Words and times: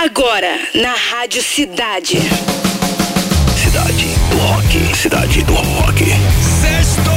Agora, 0.00 0.60
na 0.76 0.94
Rádio 0.94 1.42
Cidade. 1.42 2.20
Cidade 3.56 4.06
do 4.30 4.36
Rock. 4.38 4.96
Cidade 4.96 5.42
do 5.42 5.54
Rock. 5.54 6.04
Sexto! 6.60 7.10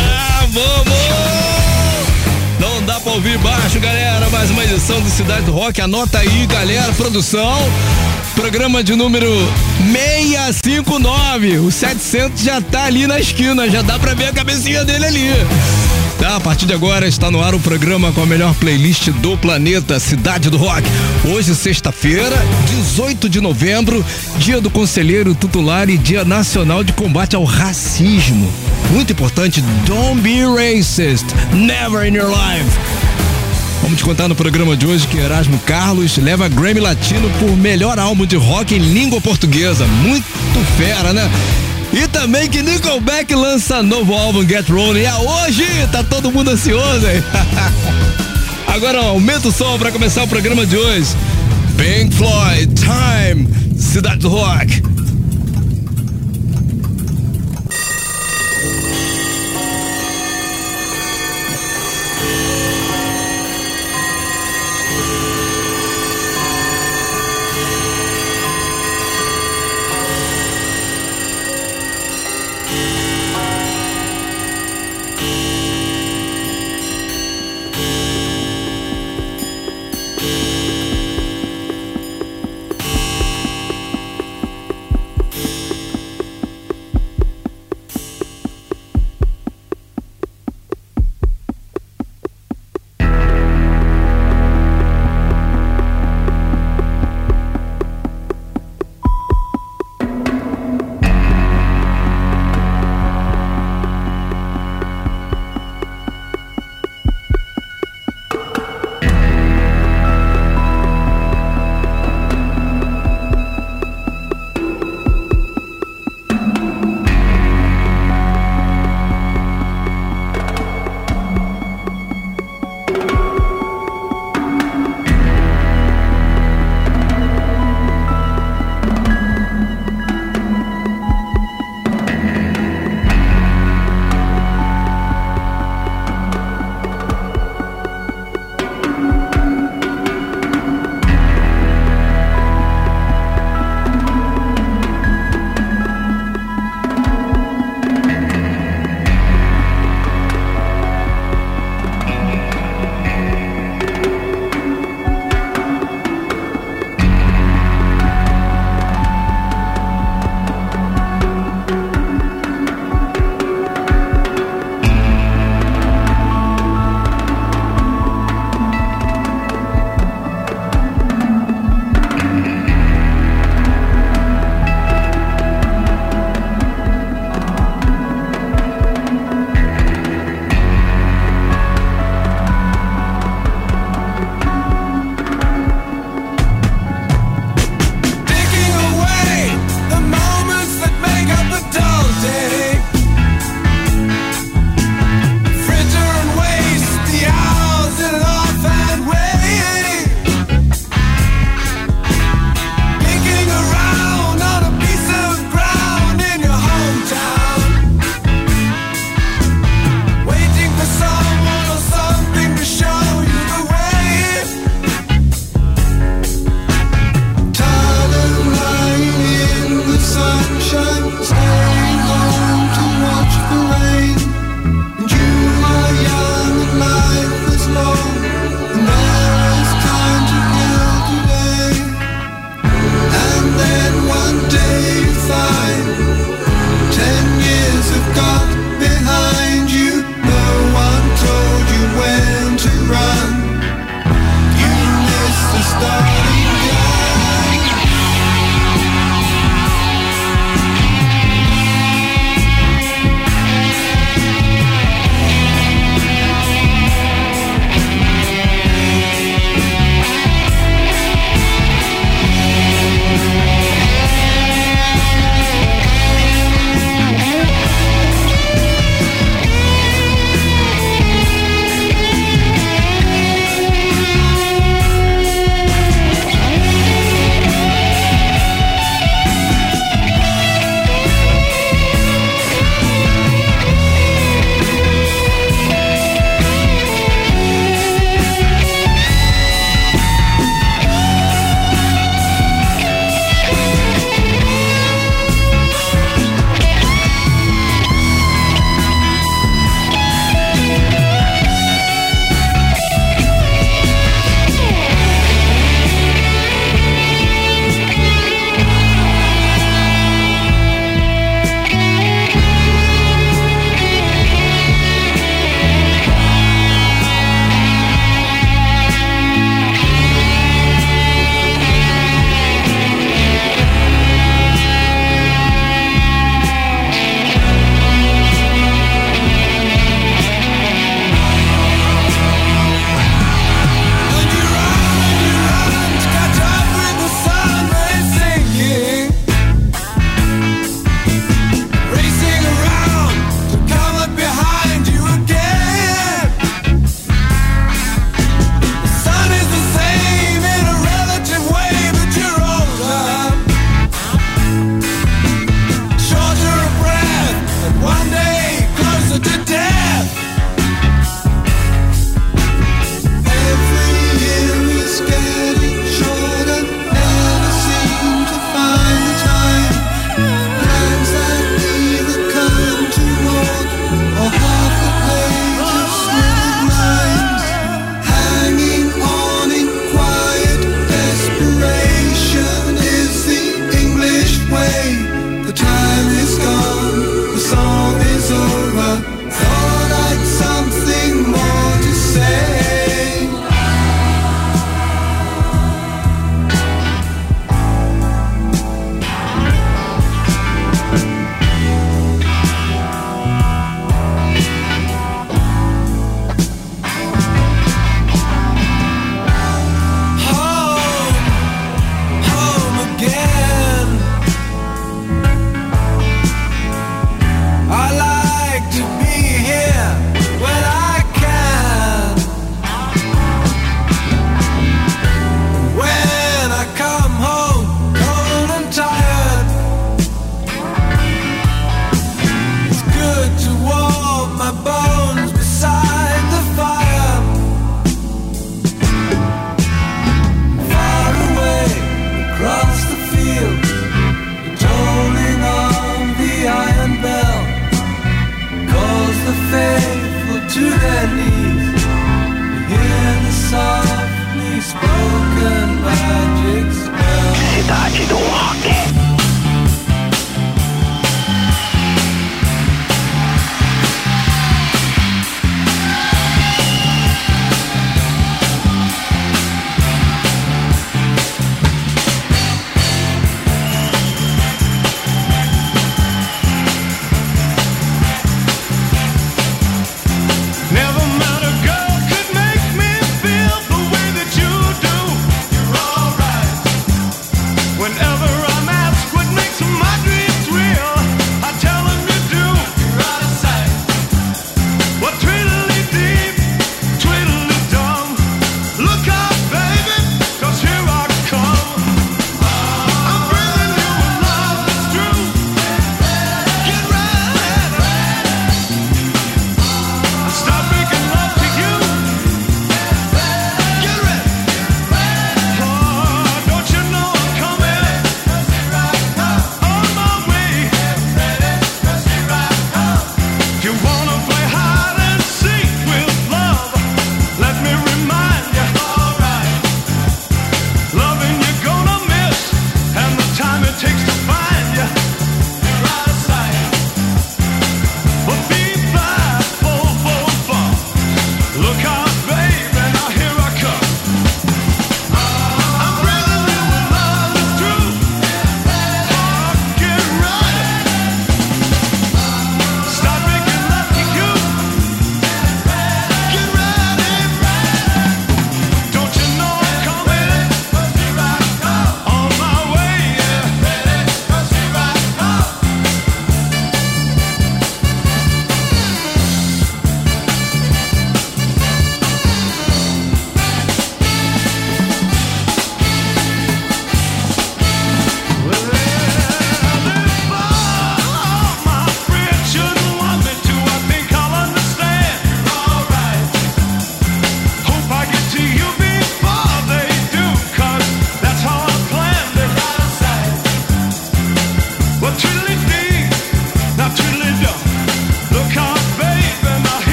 Ah, 0.00 0.46
vamos! 0.52 0.98
Não 2.60 2.84
dá 2.84 3.00
pra 3.00 3.14
ouvir 3.14 3.36
baixo, 3.38 3.80
galera. 3.80 4.30
Mais 4.30 4.48
uma 4.52 4.62
edição 4.62 5.00
do 5.00 5.10
Cidade 5.10 5.42
do 5.42 5.50
Rock. 5.50 5.80
Anota 5.80 6.20
aí, 6.20 6.46
galera. 6.46 6.92
Produção. 6.92 7.58
Programa 8.36 8.84
de 8.84 8.94
número 8.94 9.28
659. 9.92 11.58
O 11.58 11.72
700 11.72 12.40
já 12.40 12.60
tá 12.60 12.84
ali 12.84 13.08
na 13.08 13.18
esquina. 13.18 13.68
Já 13.68 13.82
dá 13.82 13.98
pra 13.98 14.14
ver 14.14 14.26
a 14.26 14.32
cabecinha 14.32 14.84
dele 14.84 15.04
ali. 15.04 15.30
Tá, 16.18 16.34
a 16.34 16.40
partir 16.40 16.66
de 16.66 16.74
agora 16.74 17.06
está 17.06 17.30
no 17.30 17.40
ar 17.40 17.54
o 17.54 17.60
programa 17.60 18.12
com 18.12 18.20
a 18.20 18.26
melhor 18.26 18.52
playlist 18.54 19.08
do 19.10 19.36
planeta, 19.36 20.00
Cidade 20.00 20.50
do 20.50 20.56
Rock. 20.56 20.82
Hoje, 21.24 21.54
sexta-feira, 21.54 22.36
18 22.68 23.28
de 23.28 23.40
novembro, 23.40 24.04
dia 24.36 24.60
do 24.60 24.68
conselheiro 24.68 25.32
tutelar 25.32 25.88
e 25.88 25.96
dia 25.96 26.24
nacional 26.24 26.82
de 26.82 26.92
combate 26.92 27.36
ao 27.36 27.44
racismo. 27.44 28.52
Muito 28.90 29.12
importante, 29.12 29.62
don't 29.86 30.20
be 30.20 30.42
racist, 30.44 31.24
never 31.52 32.04
in 32.04 32.16
your 32.16 32.28
life. 32.28 32.68
Vamos 33.80 33.98
te 33.98 34.04
contar 34.04 34.26
no 34.26 34.34
programa 34.34 34.76
de 34.76 34.86
hoje 34.86 35.06
que 35.06 35.18
Erasmo 35.18 35.58
Carlos 35.60 36.18
leva 36.18 36.48
Grammy 36.48 36.80
Latino 36.80 37.30
por 37.38 37.56
melhor 37.56 37.96
álbum 37.96 38.26
de 38.26 38.34
rock 38.34 38.74
em 38.74 38.78
língua 38.78 39.20
portuguesa. 39.20 39.86
Muito 39.86 40.26
fera, 40.76 41.12
né? 41.12 41.30
E 41.92 42.06
também 42.08 42.48
que 42.48 42.62
Nickelback 42.62 43.34
lança 43.34 43.82
novo 43.82 44.12
álbum 44.14 44.46
Get 44.46 44.68
Rolling. 44.68 45.02
E 45.02 45.08
hoje 45.08 45.64
tá 45.90 46.02
todo 46.04 46.30
mundo 46.30 46.50
ansioso, 46.50 47.06
hein? 47.06 47.22
Agora 48.66 48.98
aumenta 48.98 49.48
o 49.48 49.52
som 49.52 49.78
para 49.78 49.90
começar 49.90 50.22
o 50.22 50.28
programa 50.28 50.66
de 50.66 50.76
hoje. 50.76 51.08
Pink 51.76 52.14
Floyd, 52.14 52.74
Time, 52.74 53.48
Cidade 53.78 54.18
do 54.18 54.28
Rock. 54.28 54.82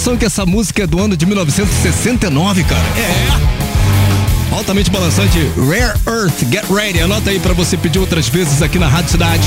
Noção 0.00 0.16
que 0.16 0.24
essa 0.24 0.46
música 0.46 0.84
é 0.84 0.86
do 0.86 0.98
ano 0.98 1.14
de 1.14 1.26
1969, 1.26 2.64
cara? 2.64 2.80
É 2.96 4.56
altamente 4.56 4.90
balançante 4.90 5.38
Rare 5.58 6.00
Earth. 6.06 6.40
Get 6.50 6.64
ready, 6.70 7.02
anota 7.02 7.28
aí 7.28 7.38
para 7.38 7.52
você 7.52 7.76
pedir 7.76 7.98
outras 7.98 8.26
vezes 8.26 8.62
aqui 8.62 8.78
na 8.78 8.88
Rádio 8.88 9.10
Cidade. 9.10 9.46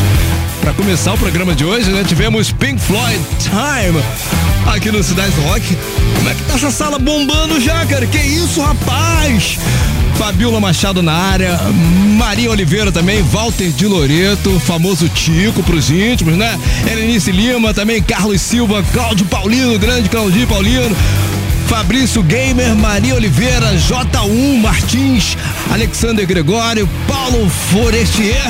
Para 0.61 0.71
começar 0.73 1.13
o 1.13 1.17
programa 1.17 1.55
de 1.55 1.65
hoje, 1.65 1.89
né, 1.89 2.03
tivemos 2.03 2.51
Pink 2.51 2.79
Floyd 2.79 3.19
Time 3.39 3.99
aqui 4.67 4.91
no 4.91 5.03
Cidade 5.03 5.33
Rock. 5.41 5.75
Como 6.17 6.29
é 6.29 6.35
que 6.35 6.43
tá 6.43 6.53
essa 6.53 6.69
sala 6.69 6.99
bombando 6.99 7.59
já, 7.59 7.83
cara? 7.87 8.05
Que 8.05 8.19
isso, 8.19 8.61
rapaz? 8.61 9.57
Fabiola 10.15 10.59
Machado 10.59 11.01
na 11.01 11.13
área, 11.13 11.59
Maria 12.17 12.49
Oliveira 12.51 12.91
também, 12.91 13.21
Walter 13.23 13.69
de 13.71 13.85
Loreto, 13.85 14.59
famoso 14.59 15.09
Tico 15.09 15.63
pros 15.63 15.89
íntimos, 15.89 16.35
né? 16.35 16.57
Elenice 16.89 17.31
Lima 17.31 17.73
também, 17.73 18.01
Carlos 18.01 18.41
Silva, 18.41 18.83
Cláudio 18.93 19.25
Paulino, 19.25 19.77
grande 19.77 20.09
Claudio 20.09 20.47
Paulino. 20.47 20.95
Fabrício 21.67 22.21
Gamer, 22.21 22.75
Maria 22.75 23.15
Oliveira, 23.15 23.73
J1 23.73 24.61
Martins, 24.61 25.37
Alexander 25.71 26.25
Gregório, 26.25 26.87
Paulo 27.07 27.49
Forestier, 27.49 28.43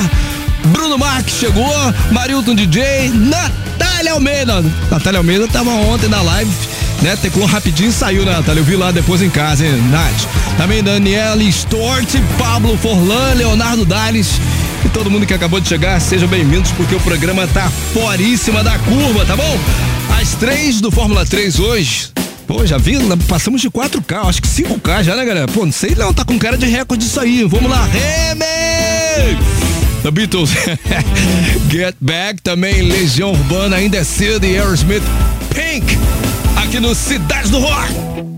Bruno 0.65 0.98
Marques 0.98 1.36
chegou, 1.36 1.74
Marilton 2.12 2.55
DJ, 2.55 3.10
Natália 3.13 4.13
Almeida. 4.13 4.63
Natália 4.91 5.20
Almeida 5.20 5.48
tava 5.48 5.70
ontem 5.70 6.10
na 6.10 6.22
live, 6.22 6.51
né? 7.02 7.16
Teclou 7.16 7.46
rapidinho 7.46 7.90
e 7.90 7.94
saiu, 7.94 8.26
Natália? 8.26 8.62
Eu 8.62 8.66
vi 8.66 8.76
lá 8.76 8.92
depois 8.92 9.22
em 9.22 9.30
casa, 9.30 9.66
hein, 9.66 9.82
Nath? 9.90 10.28
Também 10.58 10.84
Daniela 10.84 11.44
Stort, 11.44 12.16
Pablo 12.38 12.78
Forlan, 12.78 13.34
Leonardo 13.34 13.86
Dales 13.86 14.40
e 14.86 14.90
todo 14.90 15.10
mundo 15.10 15.26
que 15.26 15.34
acabou 15.34 15.60
de 15.60 15.68
chegar, 15.68 16.00
sejam 16.00 16.28
bem-vindos 16.28 16.72
porque 16.72 16.94
o 16.94 17.00
programa 17.00 17.48
tá 17.48 17.72
foríssima 17.94 18.64
da 18.64 18.78
curva, 18.80 19.26
tá 19.26 19.36
bom? 19.36 19.60
Às 20.20 20.36
três 20.36 20.82
do 20.82 20.92
Fórmula 20.92 21.26
3 21.26 21.60
hoje, 21.60 22.10
Pô, 22.46 22.66
já 22.66 22.78
vi, 22.78 22.98
passamos 23.28 23.62
de 23.62 23.70
4K, 23.70 24.28
acho 24.28 24.42
que 24.42 24.48
5K 24.48 25.04
já, 25.04 25.16
né, 25.16 25.26
galera? 25.26 25.48
Pô, 25.48 25.66
não 25.66 25.72
sei 25.72 25.96
não, 25.96 26.14
tá 26.14 26.26
com 26.26 26.38
cara 26.38 26.58
de 26.58 26.66
recorde 26.66 27.06
isso 27.06 27.20
aí. 27.20 27.44
Vamos 27.46 27.72
lá, 27.72 27.86
Remix! 27.86 29.40
The 30.04 30.12
Beatles, 30.12 30.50
Get 31.72 31.96
Back, 32.02 32.42
também 32.42 32.82
Legião 32.82 33.32
Urbana, 33.32 33.78
ainda 33.78 33.98
é 33.98 34.04
cedo 34.04 34.46
e 34.46 34.58
Aerosmith, 34.58 35.04
Pink, 35.56 35.98
aqui 36.74 36.80
no 36.80 36.96
Cidade 36.96 37.51
do 37.51 37.60
Rock. 37.60 38.33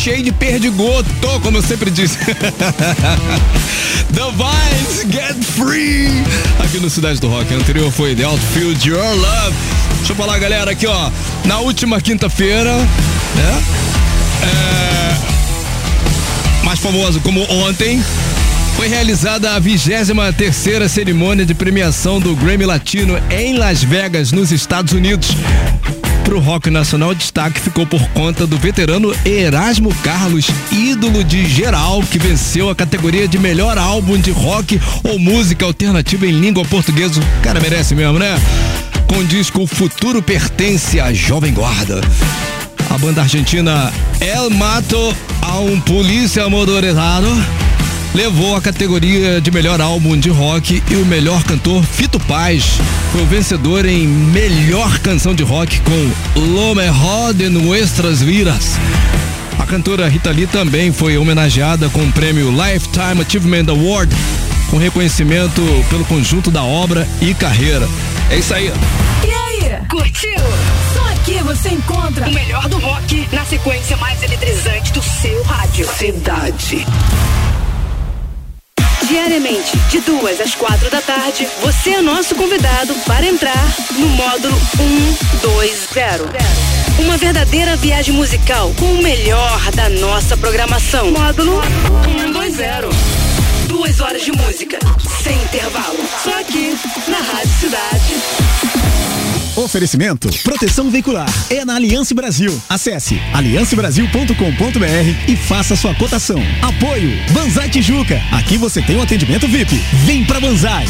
Cheio 0.00 0.22
de 0.22 0.32
perdigoto, 0.32 1.10
como 1.42 1.58
eu 1.58 1.62
sempre 1.62 1.90
disse. 1.90 2.16
The 4.14 4.30
Vines 4.32 5.04
Get 5.12 5.36
Free. 5.44 6.08
Aqui 6.64 6.78
no 6.80 6.88
Cidade 6.88 7.20
do 7.20 7.28
Rock. 7.28 7.52
Anterior 7.52 7.92
foi 7.92 8.16
The 8.16 8.24
Outfield 8.24 8.88
Your 8.88 9.04
Love. 9.04 9.56
Deixa 9.98 10.12
eu 10.12 10.16
falar, 10.16 10.38
galera, 10.38 10.70
aqui, 10.70 10.86
ó. 10.86 11.10
Na 11.44 11.58
última 11.58 12.00
quinta-feira, 12.00 12.74
né? 12.74 13.62
É, 14.42 15.18
mais 16.64 16.78
famoso 16.78 17.20
como 17.20 17.42
ontem, 17.52 18.02
foi 18.76 18.88
realizada 18.88 19.54
a 19.54 19.58
23 19.58 20.34
terceira 20.34 20.88
cerimônia 20.88 21.44
de 21.44 21.52
premiação 21.52 22.18
do 22.18 22.34
Grammy 22.34 22.64
Latino 22.64 23.20
em 23.28 23.58
Las 23.58 23.84
Vegas, 23.84 24.32
nos 24.32 24.50
Estados 24.50 24.94
Unidos. 24.94 25.36
Pro 26.30 26.38
rock 26.38 26.70
nacional, 26.70 27.12
destaque 27.12 27.58
ficou 27.58 27.84
por 27.84 28.00
conta 28.10 28.46
do 28.46 28.56
veterano 28.56 29.12
Erasmo 29.24 29.92
Carlos, 29.96 30.46
ídolo 30.70 31.24
de 31.24 31.44
geral, 31.44 32.04
que 32.04 32.20
venceu 32.20 32.70
a 32.70 32.74
categoria 32.76 33.26
de 33.26 33.36
melhor 33.36 33.76
álbum 33.76 34.16
de 34.16 34.30
rock 34.30 34.80
ou 35.02 35.18
música 35.18 35.64
alternativa 35.64 36.24
em 36.24 36.30
língua 36.30 36.64
portuguesa. 36.64 37.20
O 37.20 37.42
cara 37.42 37.58
merece 37.58 37.96
mesmo, 37.96 38.16
né? 38.16 38.40
Com 39.08 39.16
o 39.16 39.24
disco 39.24 39.62
O 39.62 39.66
Futuro 39.66 40.22
Pertence 40.22 41.00
à 41.00 41.12
Jovem 41.12 41.52
Guarda. 41.52 42.00
A 42.88 42.96
banda 42.96 43.22
argentina 43.22 43.92
El 44.20 44.50
Mato 44.50 45.12
a 45.42 45.58
um 45.58 45.80
polícia 45.80 46.48
motorizado 46.48 47.26
levou 48.14 48.56
a 48.56 48.60
categoria 48.60 49.40
de 49.40 49.50
melhor 49.50 49.80
álbum 49.80 50.18
de 50.18 50.30
rock 50.30 50.82
e 50.90 50.96
o 50.96 51.04
melhor 51.04 51.42
cantor 51.44 51.84
Fito 51.84 52.18
Paz 52.20 52.78
foi 53.12 53.22
o 53.22 53.26
vencedor 53.26 53.84
em 53.84 54.06
melhor 54.06 54.98
canção 54.98 55.34
de 55.34 55.42
rock 55.42 55.80
com 55.80 56.40
Lo 56.40 56.74
Mejor 56.74 57.32
de 57.34 57.48
Nuestras 57.48 58.22
Vidas. 58.22 58.76
A 59.58 59.66
cantora 59.66 60.08
Rita 60.08 60.30
Lee 60.30 60.46
também 60.46 60.92
foi 60.92 61.16
homenageada 61.16 61.88
com 61.90 62.02
o 62.02 62.12
prêmio 62.12 62.50
Lifetime 62.50 63.22
Achievement 63.22 63.68
Award, 63.68 64.14
com 64.70 64.78
reconhecimento 64.78 65.62
pelo 65.88 66.04
conjunto 66.04 66.50
da 66.50 66.62
obra 66.62 67.06
e 67.20 67.34
carreira. 67.34 67.88
É 68.30 68.36
isso 68.36 68.54
aí. 68.54 68.72
E 69.24 69.30
aí? 69.30 69.86
Curtiu? 69.88 70.38
Só 70.94 71.12
aqui 71.12 71.42
você 71.42 71.70
encontra 71.70 72.28
o 72.28 72.32
melhor 72.32 72.68
do 72.68 72.78
rock 72.78 73.28
na 73.32 73.44
sequência 73.44 73.96
mais 73.96 74.22
eletrizante 74.22 74.92
do 74.92 75.02
seu 75.02 75.42
rádio. 75.42 75.88
Cidade. 75.96 76.86
Diariamente, 79.10 79.76
de 79.88 79.98
duas 80.02 80.40
às 80.40 80.54
quatro 80.54 80.88
da 80.88 81.02
tarde, 81.02 81.44
você 81.60 81.94
é 81.94 82.00
nosso 82.00 82.32
convidado 82.36 82.94
para 83.04 83.26
entrar 83.26 83.66
no 83.98 84.06
módulo 84.10 84.56
120. 84.76 87.00
Uma 87.00 87.16
verdadeira 87.16 87.74
viagem 87.74 88.14
musical 88.14 88.72
com 88.78 88.84
o 88.84 89.02
melhor 89.02 89.68
da 89.72 89.88
nossa 89.88 90.36
programação. 90.36 91.10
Módulo 91.10 91.60
120. 92.04 93.66
Duas 93.66 94.00
horas 94.00 94.22
de 94.22 94.30
música, 94.30 94.78
sem 95.24 95.36
intervalo. 95.42 95.98
Só 96.22 96.38
aqui, 96.38 96.78
na 97.08 97.18
Rádio 97.18 97.58
Cidade. 97.58 98.49
Oferecimento 99.60 100.30
Proteção 100.42 100.90
Veicular 100.90 101.28
é 101.50 101.66
na 101.66 101.74
Aliança 101.74 102.14
Brasil. 102.14 102.58
Acesse 102.66 103.20
aliancebrasil.com.br 103.34 105.28
e 105.28 105.36
faça 105.36 105.76
sua 105.76 105.94
cotação. 105.94 106.40
Apoio 106.62 107.10
Banzai 107.32 107.68
Tijuca. 107.68 108.22
Aqui 108.32 108.56
você 108.56 108.80
tem 108.80 108.96
um 108.96 109.02
atendimento 109.02 109.46
VIP. 109.46 109.76
Vem 110.06 110.24
pra 110.24 110.40
Banzai. 110.40 110.86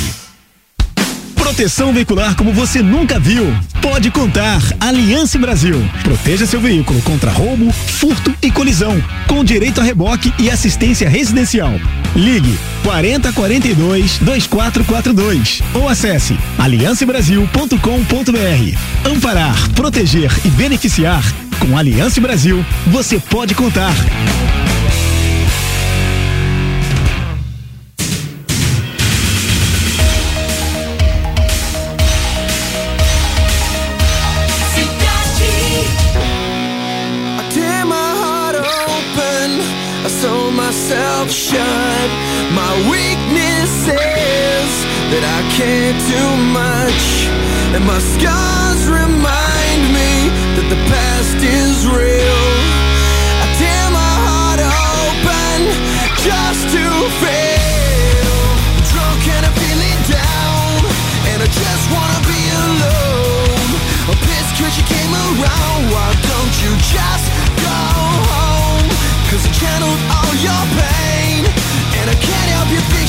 Proteção 1.50 1.92
veicular 1.92 2.36
como 2.36 2.52
você 2.52 2.80
nunca 2.80 3.18
viu. 3.18 3.44
Pode 3.82 4.08
contar. 4.12 4.62
Aliança 4.78 5.36
Brasil. 5.36 5.82
Proteja 6.04 6.46
seu 6.46 6.60
veículo 6.60 7.02
contra 7.02 7.32
roubo, 7.32 7.72
furto 7.72 8.32
e 8.40 8.52
colisão. 8.52 9.02
Com 9.26 9.42
direito 9.42 9.80
a 9.80 9.84
reboque 9.84 10.32
e 10.38 10.48
assistência 10.48 11.08
residencial. 11.08 11.72
Ligue 12.14 12.56
40 12.84 13.32
42 13.32 14.18
2442 14.18 15.60
ou 15.74 15.88
acesse 15.88 16.38
aliancebrasil.com.br. 16.56 19.10
Amparar, 19.10 19.70
proteger 19.70 20.30
e 20.44 20.48
beneficiar. 20.50 21.24
Com 21.58 21.76
Aliança 21.76 22.20
Brasil, 22.20 22.64
você 22.86 23.18
pode 23.18 23.56
contar. 23.56 23.92
Shut. 41.30 42.10
My 42.50 42.74
weakness 42.90 43.86
is 43.86 44.70
that 45.14 45.22
I 45.22 45.40
can't 45.54 46.00
do 46.10 46.24
much. 46.50 47.30
And 47.70 47.86
my 47.86 48.02
scars 48.02 48.90
remind 48.90 49.80
me 49.94 50.26
that 50.58 50.66
the 50.66 50.80
past 50.90 51.38
is 51.38 51.86
real. 51.86 52.46
I 53.42 53.46
tear 53.62 53.84
my 53.94 54.14
heart 54.26 54.58
open 54.58 55.58
just 56.18 56.66
to 56.74 56.84
feel. 57.22 58.34
Drunk 58.90 59.22
and 59.30 59.46
I'm 59.46 59.54
feeling 59.54 60.00
down. 60.10 60.82
And 61.30 61.38
I 61.46 61.46
just 61.46 61.84
wanna 61.94 62.20
be 62.26 62.42
alone. 62.58 63.70
I'm 64.10 64.18
pissed 64.18 64.58
cause 64.58 64.74
you 64.74 64.82
came 64.82 65.14
around. 65.14 65.94
Why 65.94 66.10
don't 66.26 66.54
you 66.58 66.74
just 66.90 67.39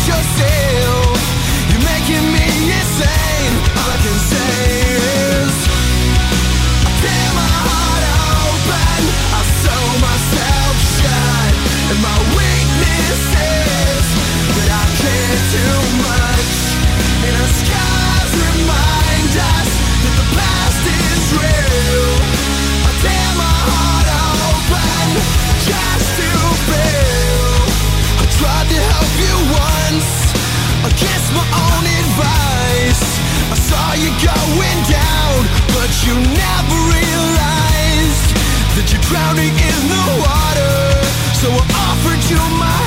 yourself. 0.07 1.20
But 35.73 35.91
you 36.05 36.15
never 36.15 36.77
realized 36.91 38.29
that 38.75 38.85
you're 38.91 39.05
drowning 39.07 39.53
in 39.55 39.79
the 39.93 40.05
water. 40.19 40.77
So 41.39 41.47
I 41.49 41.63
offered 41.89 42.23
you 42.29 42.41
my 42.59 42.80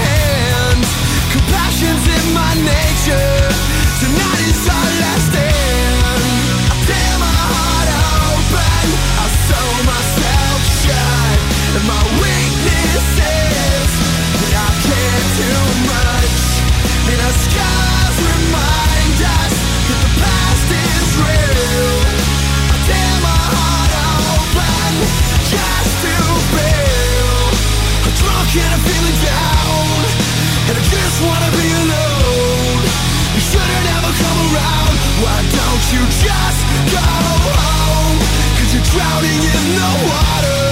you 35.95 36.03
just 36.11 36.61
go 36.91 37.07
home? 37.55 38.19
Cause 38.59 38.71
you're 38.75 38.89
drowning 38.91 39.41
in 39.55 39.65
the 39.79 39.91
water. 40.11 40.63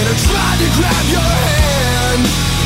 And 0.00 0.04
I 0.08 0.14
tried 0.24 0.58
to 0.64 0.68
grab 0.76 1.04
your 1.12 1.32
hand. 1.48 2.22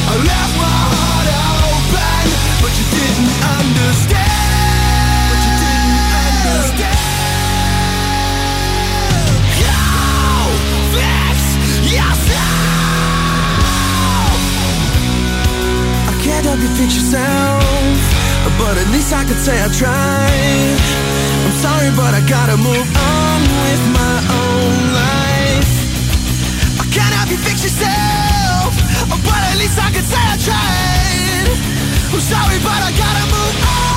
I 0.06 0.14
left 0.30 0.54
my 0.62 0.78
heart 0.94 1.28
open. 1.66 2.24
But 2.62 2.72
you 2.78 2.86
didn't 2.94 3.34
understand. 3.58 5.26
But 5.30 5.40
you 5.42 5.54
didn't 5.64 6.06
understand. 6.22 7.02
Go 9.58 9.74
fix 10.94 11.38
yourself. 11.98 12.94
I 16.06 16.14
can't 16.22 16.44
help 16.46 16.60
you 16.62 16.70
fix 16.78 16.90
yourself, 16.94 17.98
but 18.60 18.74
at 18.78 18.88
least 18.94 19.10
I 19.12 19.24
could 19.26 19.40
say 19.46 19.56
I 19.58 19.68
tried. 19.80 20.37
Sorry, 21.58 21.90
but 21.96 22.14
I 22.14 22.20
gotta 22.20 22.56
move 22.56 22.88
on 22.94 23.40
with 23.66 23.82
my 23.90 24.16
own 24.30 24.74
life. 24.94 25.74
I 26.78 26.84
can't 26.94 27.12
help 27.18 27.30
you 27.30 27.36
fix 27.36 27.64
yourself, 27.66 28.70
least 29.58 29.76
I 29.76 29.90
could 29.90 30.06
say 30.06 30.22
I 30.22 30.36
tried. 30.38 31.50
I'm 32.14 32.20
sorry, 32.20 32.58
but 32.62 32.78
I 32.78 32.90
gotta 32.94 33.24
move 33.34 33.56
on 33.66 33.87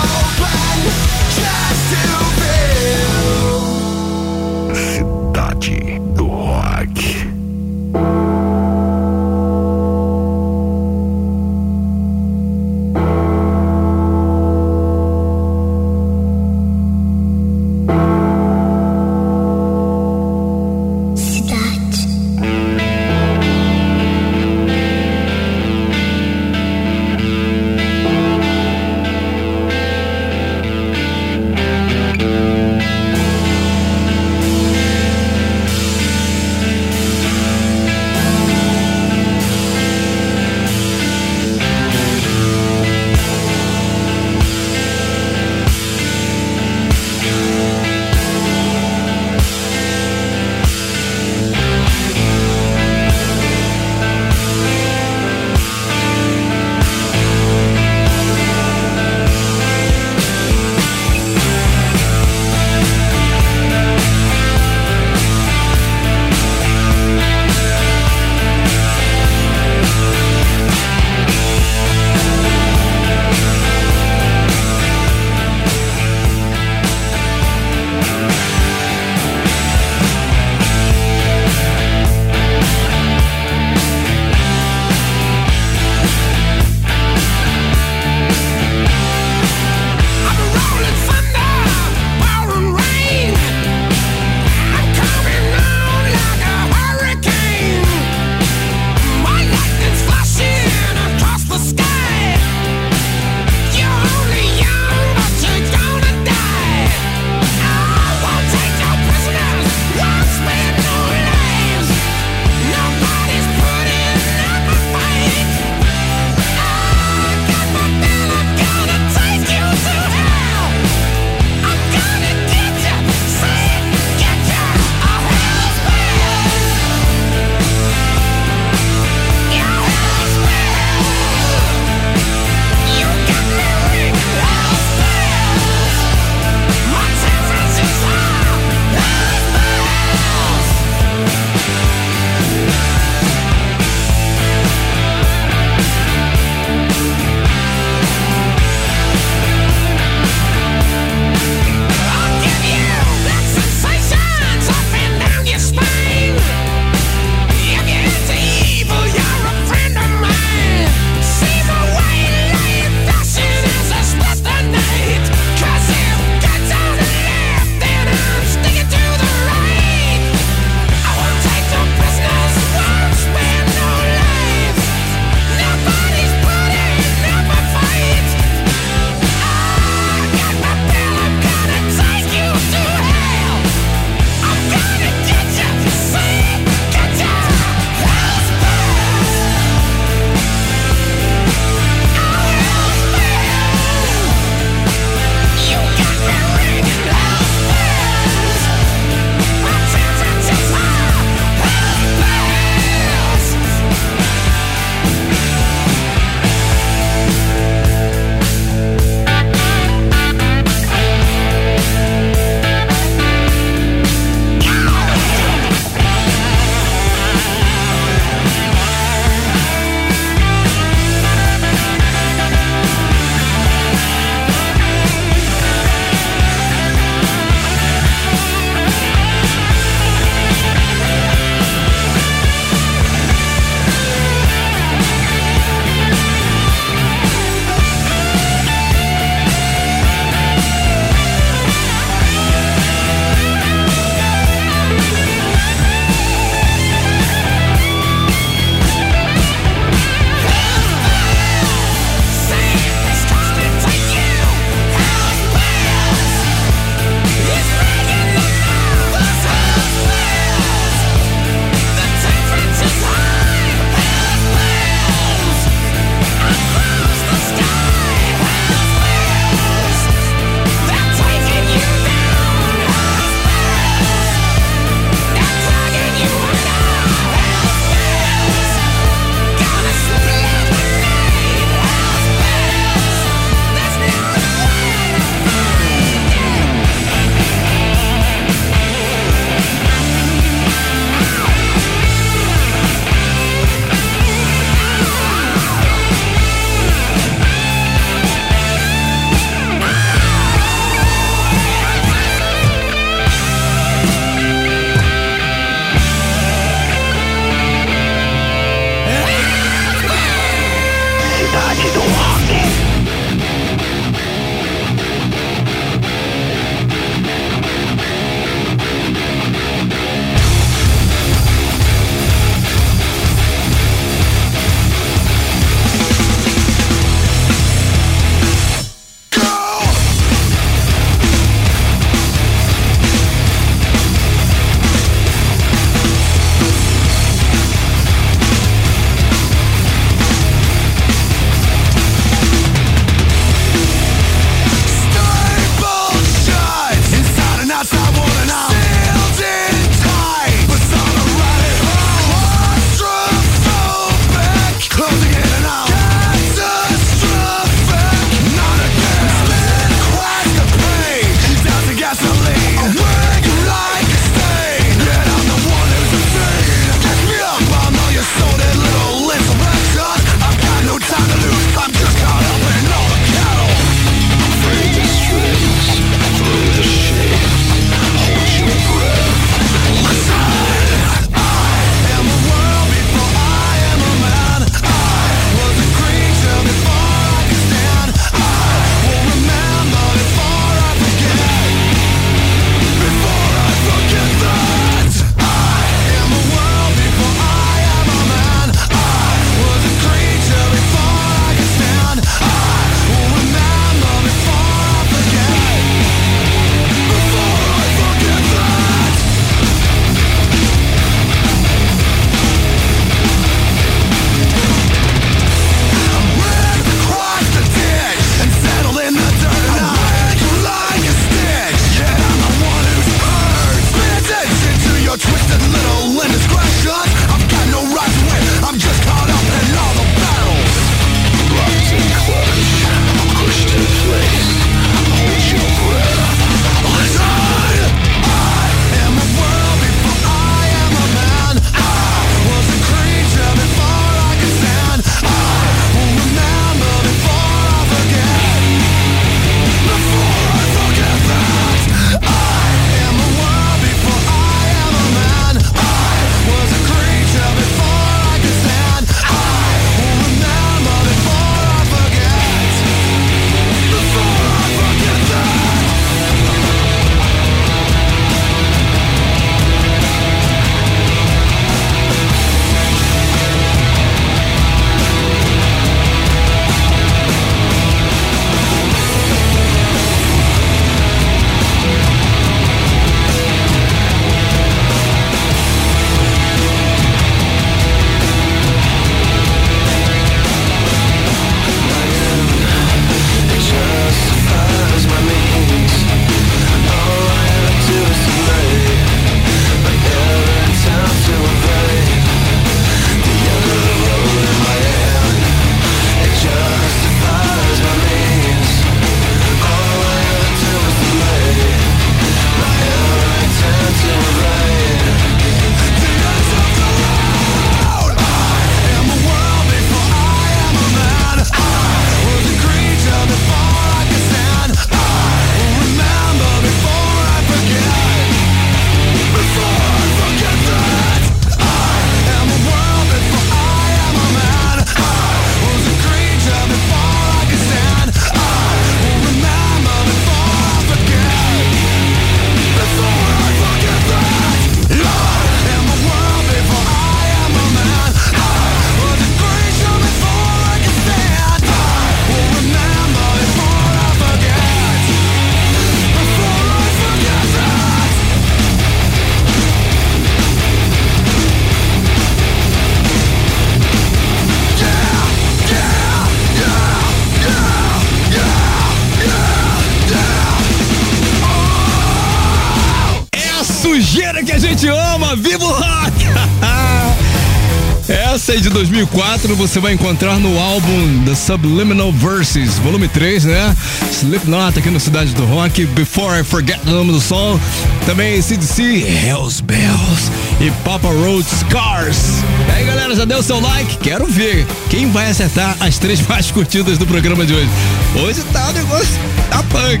2004, 579.38 579.56
você 579.56 579.78
vai 579.78 579.92
encontrar 579.92 580.38
no 580.40 580.58
álbum 580.58 581.24
The 581.24 581.34
Subliminal 581.34 582.10
Verses, 582.12 582.78
volume 582.78 583.06
3, 583.06 583.44
né? 583.44 583.76
Slipknot 584.10 584.78
aqui 584.78 584.90
no 584.90 584.98
Cidade 584.98 585.32
do 585.34 585.44
Rock, 585.44 585.86
Before 585.86 586.40
I 586.40 586.42
Forget 586.42 586.80
o 586.86 586.90
nome 586.90 587.12
do 587.12 587.20
som. 587.20 587.58
Também 588.04 588.40
CDC, 588.42 588.82
Hells 588.82 589.62
Bells 589.62 590.30
e 590.60 590.70
Papa 590.82 591.08
Road 591.08 591.46
Scars. 591.48 592.42
E 592.68 592.72
aí, 592.72 592.84
galera, 592.84 593.14
já 593.14 593.24
deu 593.24 593.42
seu 593.42 593.60
like? 593.60 593.98
Quero 593.98 594.26
ver 594.26 594.66
quem 594.90 595.08
vai 595.10 595.30
acertar 595.30 595.76
as 595.78 595.98
três 595.98 596.20
mais 596.26 596.50
curtidas 596.50 596.98
do 596.98 597.06
programa 597.06 597.46
de 597.46 597.54
hoje. 597.54 597.70
Hoje 598.16 598.40
tá 598.52 598.70
o 598.70 598.72
negócio, 598.72 599.20
tá 599.50 599.62
punk. 599.64 600.00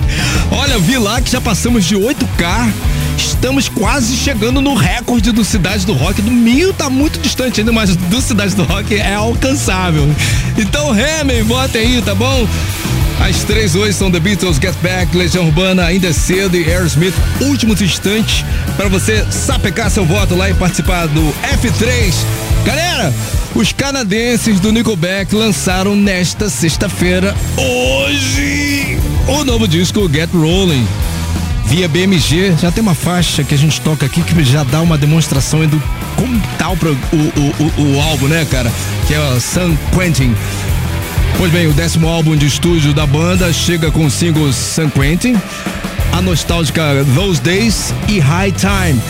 Olha, 0.50 0.78
vi 0.78 0.98
lá 0.98 1.20
que 1.20 1.30
já 1.30 1.40
passamos 1.40 1.84
de 1.84 1.94
8K 1.94 2.72
estamos 3.18 3.68
quase 3.68 4.16
chegando 4.16 4.60
no 4.60 4.74
recorde 4.74 5.32
do 5.32 5.44
Cidade 5.44 5.84
do 5.84 5.92
Rock. 5.92 6.22
Do 6.22 6.30
mil 6.30 6.72
tá 6.72 6.88
muito 6.88 7.18
distante 7.18 7.60
ainda, 7.60 7.72
mas 7.72 7.94
do 7.94 8.20
Cidade 8.20 8.54
do 8.54 8.62
Rock 8.62 8.94
é 8.94 9.14
alcançável. 9.14 10.08
Então 10.56 10.92
remem, 10.92 11.42
votem 11.42 11.82
aí, 11.82 12.02
tá 12.02 12.14
bom? 12.14 12.48
As 13.20 13.42
três 13.42 13.74
hoje 13.74 13.94
são 13.94 14.10
The 14.10 14.20
Beatles, 14.20 14.58
Get 14.58 14.74
Back, 14.80 15.16
Legião 15.16 15.46
Urbana, 15.46 15.84
Ainda 15.84 16.08
é 16.08 16.12
Cedo 16.12 16.56
e 16.56 16.64
Aerosmith. 16.64 17.14
Últimos 17.40 17.82
instantes 17.82 18.44
para 18.76 18.88
você 18.88 19.26
sapecar 19.30 19.90
seu 19.90 20.04
voto 20.04 20.36
lá 20.36 20.48
e 20.48 20.54
participar 20.54 21.06
do 21.06 21.34
F3. 21.42 22.14
Galera, 22.64 23.12
os 23.54 23.72
canadenses 23.72 24.60
do 24.60 24.70
Nickelback 24.70 25.34
lançaram 25.34 25.96
nesta 25.96 26.48
sexta-feira, 26.48 27.34
hoje, 27.56 28.98
o 29.26 29.44
novo 29.44 29.66
disco 29.66 30.08
Get 30.08 30.30
Rolling 30.32 30.86
via 31.68 31.86
BMG. 31.86 32.56
Já 32.58 32.72
tem 32.72 32.82
uma 32.82 32.94
faixa 32.94 33.44
que 33.44 33.54
a 33.54 33.58
gente 33.58 33.80
toca 33.80 34.06
aqui 34.06 34.22
que 34.22 34.44
já 34.44 34.64
dá 34.64 34.80
uma 34.80 34.96
demonstração 34.96 35.64
do 35.66 35.80
como 36.16 36.40
tá 36.58 36.70
o, 36.70 36.74
o, 36.74 37.82
o, 37.82 37.96
o 37.96 38.00
álbum, 38.00 38.26
né, 38.26 38.46
cara? 38.50 38.72
Que 39.06 39.14
é 39.14 39.20
o 39.20 39.40
San 39.40 39.76
Quentin. 39.94 40.34
Pois 41.36 41.52
bem, 41.52 41.66
o 41.66 41.72
décimo 41.72 42.08
álbum 42.08 42.36
de 42.36 42.46
estúdio 42.46 42.92
da 42.92 43.06
banda 43.06 43.52
chega 43.52 43.90
com 43.90 44.06
os 44.06 44.14
singles 44.14 44.56
San 44.56 44.88
Quentin, 44.88 45.36
a 46.12 46.20
nostálgica 46.20 46.82
Those 47.14 47.40
Days 47.40 47.94
e 48.08 48.18
High 48.18 48.52
Time. 48.52 49.00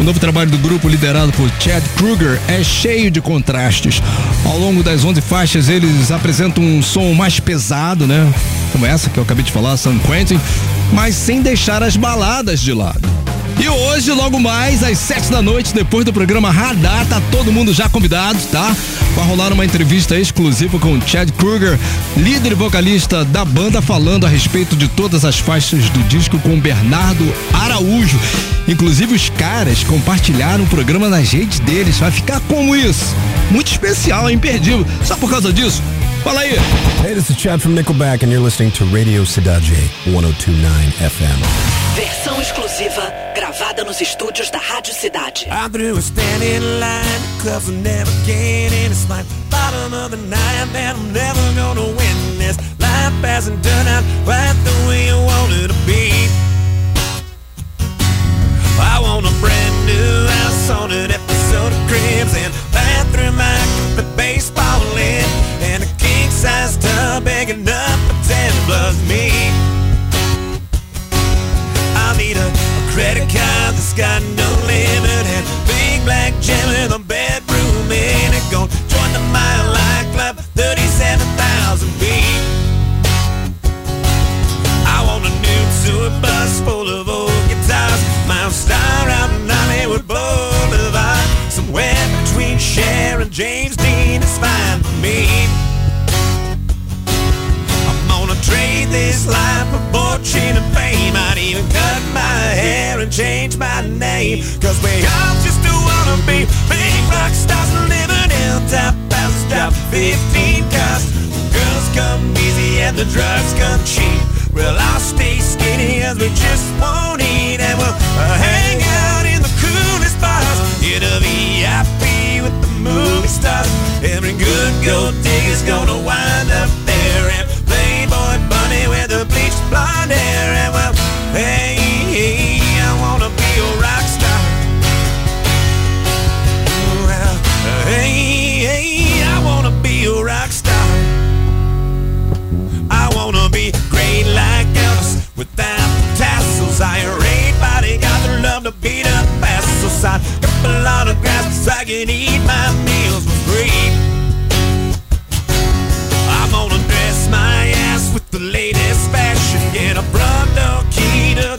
O 0.00 0.02
novo 0.02 0.18
trabalho 0.18 0.50
do 0.50 0.56
grupo, 0.56 0.88
liderado 0.88 1.30
por 1.32 1.46
Chad 1.60 1.84
Kruger, 1.94 2.40
é 2.48 2.64
cheio 2.64 3.10
de 3.10 3.20
contrastes. 3.20 4.02
Ao 4.46 4.58
longo 4.58 4.82
das 4.82 5.04
11 5.04 5.20
faixas, 5.20 5.68
eles 5.68 6.10
apresentam 6.10 6.64
um 6.64 6.82
som 6.82 7.12
mais 7.12 7.38
pesado, 7.38 8.06
né? 8.06 8.32
Como 8.72 8.86
essa 8.86 9.10
que 9.10 9.18
eu 9.18 9.22
acabei 9.22 9.44
de 9.44 9.52
falar, 9.52 9.76
San 9.76 9.98
Quentin, 9.98 10.40
mas 10.94 11.14
sem 11.14 11.42
deixar 11.42 11.82
as 11.82 11.98
baladas 11.98 12.60
de 12.60 12.72
lado. 12.72 13.06
E 13.62 13.68
hoje, 13.68 14.10
logo 14.12 14.40
mais, 14.40 14.82
às 14.82 14.96
sete 14.96 15.30
da 15.30 15.42
noite, 15.42 15.74
depois 15.74 16.02
do 16.02 16.14
programa 16.14 16.50
Radar, 16.50 17.04
tá 17.06 17.20
todo 17.30 17.52
mundo 17.52 17.74
já 17.74 17.90
convidado, 17.90 18.38
tá? 18.50 18.74
Vai 19.14 19.26
rolar 19.26 19.52
uma 19.52 19.66
entrevista 19.66 20.18
exclusiva 20.18 20.78
com 20.78 20.94
o 20.94 21.06
Chad 21.06 21.30
Kruger, 21.32 21.78
líder 22.16 22.52
e 22.52 22.54
vocalista 22.54 23.22
da 23.22 23.44
banda, 23.44 23.82
falando 23.82 24.24
a 24.24 24.30
respeito 24.30 24.74
de 24.74 24.88
todas 24.88 25.26
as 25.26 25.38
faixas 25.38 25.90
do 25.90 26.02
disco 26.04 26.38
com 26.38 26.58
Bernardo 26.58 27.30
Araújo. 27.52 28.18
Inclusive, 28.66 29.14
os 29.14 29.28
caras 29.28 29.84
compartilharam 29.84 30.64
o 30.64 30.68
programa 30.68 31.10
nas 31.10 31.30
redes 31.30 31.58
deles. 31.58 31.98
Vai 31.98 32.10
ficar 32.10 32.40
como 32.48 32.74
isso? 32.74 33.14
Muito 33.50 33.70
especial, 33.70 34.30
imperdível. 34.30 34.86
Só 35.04 35.16
por 35.16 35.28
causa 35.28 35.52
disso, 35.52 35.82
Fala 36.22 36.40
aí. 36.40 36.56
Hey, 37.02 37.14
this 37.14 37.30
is 37.30 37.36
Chad 37.36 37.60
from 37.62 37.74
Nickelback 37.74 38.22
and 38.22 38.30
you're 38.30 38.42
listening 38.42 38.70
to 38.72 38.84
Radio 38.86 39.24
Cidade 39.24 39.90
1029 40.04 40.92
FM. 40.98 41.38
Versão 41.96 42.40
exclusiva 42.40 43.12
gravada 43.34 43.84
nos 43.84 44.00
estúdios 44.00 44.50
da 44.50 44.58
Rádio 44.58 44.94
Cidade. 44.94 45.46
I'm 45.50 45.70
through 45.70 45.96
a 45.98 46.02
standing 46.02 46.62
line, 46.78 47.20
cause 47.42 47.68
I'm 47.68 47.82
never 47.82 48.10
getting 48.26 48.90
it's 48.90 49.08
like 49.08 49.26
bottom 49.50 49.94
of 49.94 50.10
the 50.10 50.18
night 50.28 50.72
that 50.72 50.94
I'm 50.96 51.12
never 51.12 51.54
gonna 51.54 51.86
win 51.86 52.38
this. 52.38 52.56
Life 52.78 53.24
hasn't 53.24 53.62
turned 53.62 53.88
out 53.88 54.04
quite 54.24 54.54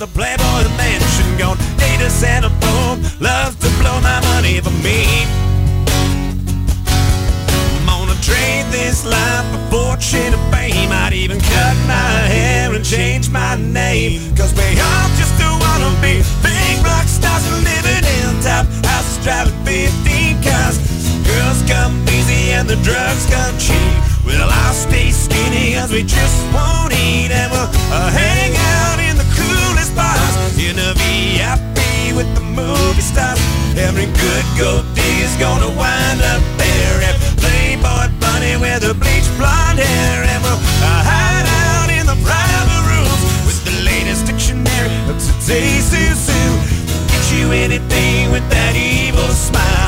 the 0.01 0.07
Playboy 0.07 0.30
good 34.21 34.45
gold 34.57 34.85
digger's 34.93 35.35
gonna 35.41 35.71
wind 35.73 36.21
up 36.33 36.43
there. 36.61 36.97
And 37.09 37.17
Playboy 37.41 38.07
bunny 38.21 38.55
with 38.61 38.81
the 38.85 38.93
bleached 38.93 39.33
blonde 39.37 39.81
hair. 39.81 40.23
And 40.31 40.39
we'll 40.45 40.61
hide 40.81 41.47
out 41.65 41.89
in 41.89 42.05
the 42.05 42.17
private 42.21 42.83
rooms 42.89 43.21
with 43.45 43.59
the 43.65 43.75
latest 43.81 44.29
dictionary 44.29 44.93
of 45.09 45.17
today's 45.17 45.89
zoo 45.89 46.13
zoo. 46.13 46.51
Get 47.11 47.25
you 47.33 47.51
anything 47.51 48.31
with 48.31 48.45
that 48.49 48.75
evil 48.75 49.27
smile. 49.33 49.81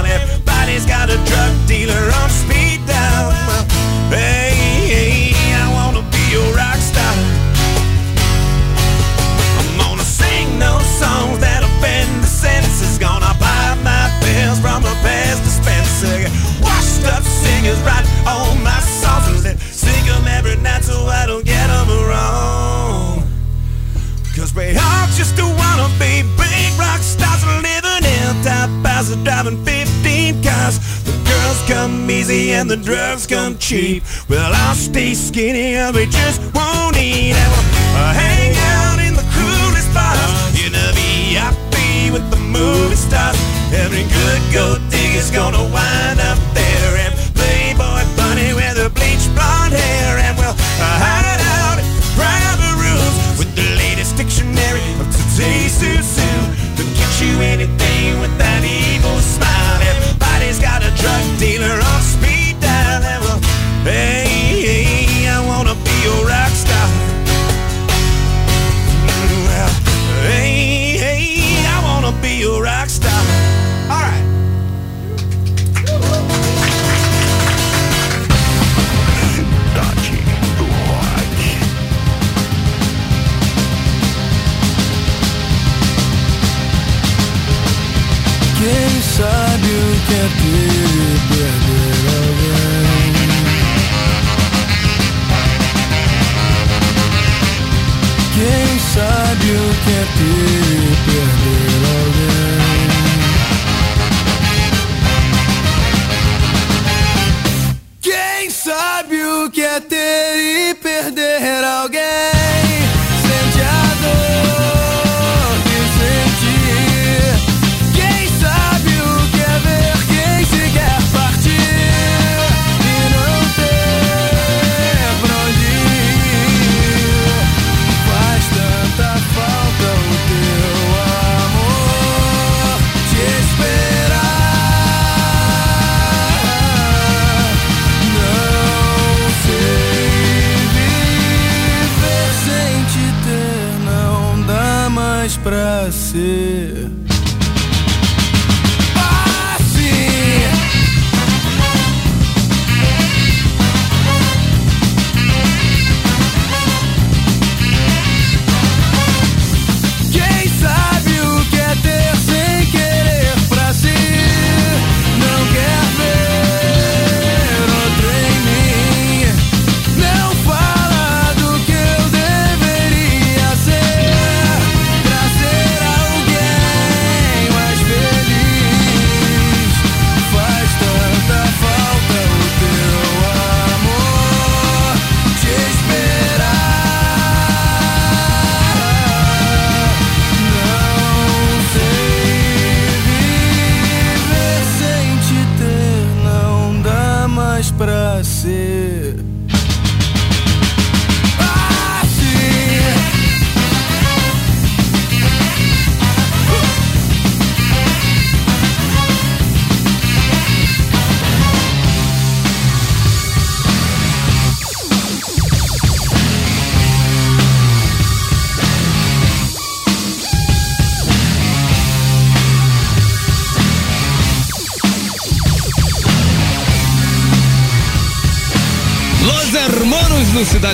driving 29.23 29.63
15 29.63 30.43
cars. 30.43 30.79
The 31.03 31.15
girls 31.23 31.59
come 31.67 32.09
easy 32.09 32.51
and 32.51 32.69
the 32.69 32.77
drugs 32.77 33.25
come 33.25 33.57
cheap. 33.57 34.03
Well, 34.29 34.51
I'll 34.53 34.75
stay 34.75 35.13
skinny 35.13 35.75
and 35.75 35.95
we 35.95 36.05
just 36.05 36.41
won't 36.53 36.97
eat. 36.97 37.33
I 37.33 37.47
will 37.53 37.67
uh, 37.99 38.13
hang 38.13 38.53
out 38.75 38.99
in 38.99 39.13
the 39.15 39.27
coolest 39.35 39.93
bars 39.93 40.31
in 40.59 40.73
be 40.95 41.35
happy 41.35 42.11
with 42.11 42.29
the 42.29 42.37
movie 42.37 42.95
stars. 42.95 43.37
Every 43.73 44.03
good 44.03 44.41
gold 44.53 44.81
digger's 44.91 45.31
gonna 45.31 45.63
wind 45.71 46.19
up 46.19 46.52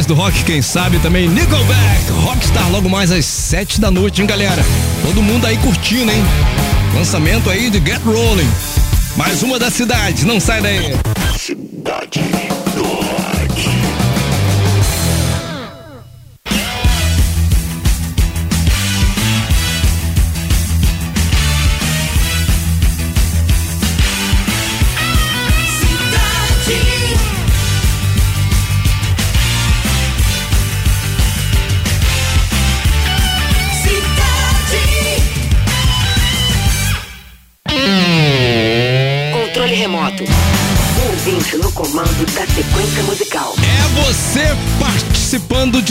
do 0.09 0.15
Rock, 0.15 0.43
quem 0.43 0.59
sabe 0.59 0.97
também 0.97 1.29
Nickelback, 1.29 2.11
Rockstar 2.23 2.67
logo 2.71 2.89
mais 2.89 3.11
às 3.11 3.25
sete 3.25 3.79
da 3.79 3.91
noite, 3.91 4.21
hein, 4.21 4.27
galera? 4.27 4.65
Todo 5.03 5.21
mundo 5.21 5.45
aí 5.45 5.55
curtindo, 5.57 6.11
hein? 6.11 6.23
Lançamento 6.95 7.47
aí 7.47 7.69
de 7.69 7.77
Get 7.77 8.01
Rolling. 8.03 8.49
Mais 9.15 9.43
uma 9.43 9.59
da 9.59 9.69
cidade, 9.69 10.25
não 10.25 10.39
sai 10.39 10.61
daí. 10.61 10.95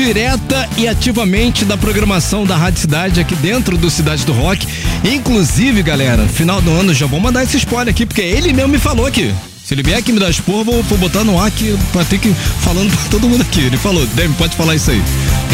Direta 0.08 0.66
e 0.78 0.88
ativamente 0.88 1.66
da 1.66 1.76
programação 1.76 2.46
da 2.46 2.56
Rádio 2.56 2.80
Cidade 2.80 3.20
aqui 3.20 3.34
dentro 3.34 3.76
do 3.76 3.90
Cidade 3.90 4.24
do 4.24 4.32
Rock. 4.32 4.66
Inclusive, 5.04 5.82
galera, 5.82 6.26
final 6.26 6.62
do 6.62 6.70
ano 6.70 6.94
já 6.94 7.04
vou 7.04 7.20
mandar 7.20 7.44
esse 7.44 7.58
spoiler 7.58 7.92
aqui, 7.92 8.06
porque 8.06 8.22
ele 8.22 8.54
mesmo 8.54 8.72
me 8.72 8.78
falou 8.78 9.04
aqui. 9.04 9.34
Se 9.62 9.74
ele 9.74 9.82
vier 9.82 9.98
aqui 9.98 10.10
me 10.10 10.18
dar 10.18 10.30
expor, 10.30 10.64
vou, 10.64 10.82
vou 10.82 10.96
botar 10.96 11.24
no 11.24 11.38
ar 11.38 11.48
aqui 11.48 11.76
que 12.22 12.34
falando 12.62 12.90
pra 12.90 13.10
todo 13.10 13.28
mundo 13.28 13.42
aqui. 13.42 13.60
Ele 13.60 13.76
falou, 13.76 14.06
Demi, 14.14 14.34
pode 14.36 14.56
falar 14.56 14.76
isso 14.76 14.90
aí. 14.90 15.02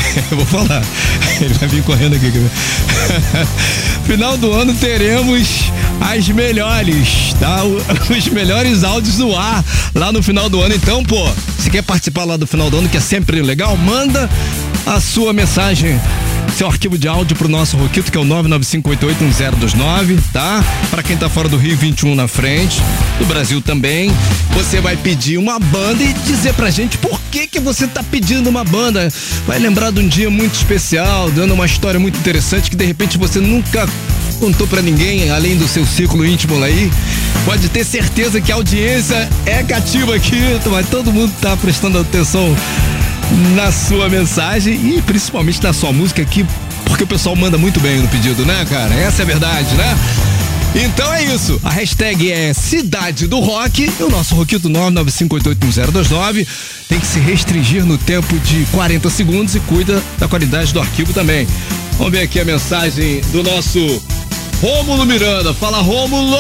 Eu 0.31 0.37
vou 0.39 0.47
falar. 0.47 0.83
Ele 1.41 1.55
vai 1.55 1.69
vir 1.69 1.83
correndo 1.83 2.17
aqui. 2.17 2.31
Final 4.05 4.37
do 4.37 4.53
ano 4.53 4.75
teremos 4.75 5.73
as 6.01 6.29
melhores, 6.29 7.35
tá? 7.41 7.63
Os 8.11 8.29
melhores 8.29 8.85
áudios 8.85 9.17
do 9.17 9.35
ar 9.35 9.65
lá 9.95 10.13
no 10.13 10.23
final 10.23 10.49
do 10.49 10.61
ano. 10.61 10.75
Então, 10.75 11.03
pô, 11.03 11.29
se 11.59 11.71
quer 11.71 11.83
participar 11.83 12.25
lá 12.25 12.37
do 12.37 12.47
final 12.47 12.71
do 12.71 12.79
ano, 12.79 12.89
que 12.89 12.97
é 12.97 13.01
sempre 13.01 13.41
legal, 13.41 13.77
manda 13.77 14.29
a 14.87 15.01
sua 15.01 15.33
mensagem 15.33 15.99
seu 16.55 16.69
arquivo 16.69 16.97
de 16.97 17.09
áudio 17.09 17.37
pro 17.37 17.49
nosso 17.49 17.77
Roquito, 17.77 18.13
que 18.13 18.17
é 18.17 18.21
o 18.21 18.25
995881029, 18.25 20.21
tá? 20.33 20.65
Pra 20.89 21.03
quem 21.03 21.17
tá 21.17 21.29
fora 21.29 21.49
do 21.49 21.57
Rio, 21.57 21.77
21 21.77 22.15
na 22.15 22.29
frente, 22.29 22.81
do 23.19 23.27
Brasil 23.27 23.61
também. 23.61 24.13
Você 24.53 24.81
vai 24.81 24.97
pedir 24.97 25.37
uma 25.37 25.59
banda 25.59 26.01
e 26.05 26.13
dizer 26.13 26.55
pra 26.55 26.71
gente 26.71 26.97
por 26.99 27.21
que 27.33 27.49
que 27.49 27.59
você 27.59 27.89
tá 27.89 28.05
pedindo 28.05 28.49
uma 28.49 28.63
banda. 28.63 29.13
Vai 29.49 29.59
lembrar 29.59 29.91
de 29.91 29.99
um 29.99 30.07
dia 30.07 30.31
muito 30.31 30.55
especial, 30.55 31.29
dando 31.31 31.55
uma 31.55 31.67
história 31.67 31.99
muito 31.99 32.17
interessante 32.19 32.71
que 32.71 32.77
de 32.77 32.85
repente 32.85 33.19
você 33.19 33.41
nunca 33.41 33.89
contou 34.39 34.69
para 34.69 34.81
ninguém, 34.81 35.31
além 35.31 35.57
do 35.57 35.67
seu 35.67 35.85
círculo 35.85 36.25
íntimo 36.25 36.57
lá 36.59 36.67
aí, 36.67 36.89
pode 37.45 37.69
ter 37.69 37.85
certeza 37.85 38.41
que 38.41 38.53
a 38.53 38.55
audiência 38.55 39.29
é 39.45 39.63
cativa 39.65 40.15
aqui, 40.15 40.41
mas 40.71 40.89
todo 40.89 41.13
mundo 41.13 41.33
tá 41.41 41.57
prestando 41.57 41.99
atenção 41.99 42.55
na 43.55 43.73
sua 43.73 44.09
mensagem 44.09 44.97
e 44.97 45.03
principalmente 45.03 45.63
na 45.63 45.73
sua 45.73 45.93
música 45.93 46.23
aqui, 46.23 46.45
porque 46.85 47.05
o 47.05 47.07
pessoal 47.07 47.35
manda 47.35 47.57
muito 47.57 47.81
bem 47.81 47.99
no 47.99 48.09
pedido, 48.09 48.45
né, 48.45 48.65
cara? 48.69 48.95
Essa 48.95 49.23
é 49.23 49.25
a 49.25 49.27
verdade, 49.27 49.75
né? 49.75 49.99
Então 50.75 51.13
é 51.13 51.23
isso. 51.23 51.61
A 51.63 51.71
hashtag 51.71 52.33
é 52.33 52.53
Cidade 52.53 53.29
do 53.29 53.39
Rock 53.39 53.93
e 53.99 54.03
o 54.03 54.11
nosso 54.11 54.35
Roquito 54.35 54.69
995881029 54.69 56.47
tem 56.89 56.99
que 56.99 57.07
se 57.07 57.21
restringir 57.21 57.85
no 57.85 57.97
tempo 57.97 58.37
de 58.41 58.67
40 58.73 59.09
segundos 59.09 59.55
e 59.55 59.61
cuida 59.61 60.03
da 60.19 60.27
qualidade 60.27 60.73
do 60.73 60.81
arquivo 60.81 61.13
também. 61.13 61.47
Vamos 61.97 62.13
ver 62.13 62.23
aqui 62.23 62.41
a 62.41 62.45
mensagem 62.45 63.21
do 63.31 63.45
nosso 63.45 63.79
Rômulo 64.61 65.07
Miranda. 65.07 65.55
Fala, 65.55 65.79
Rômulo! 65.79 66.37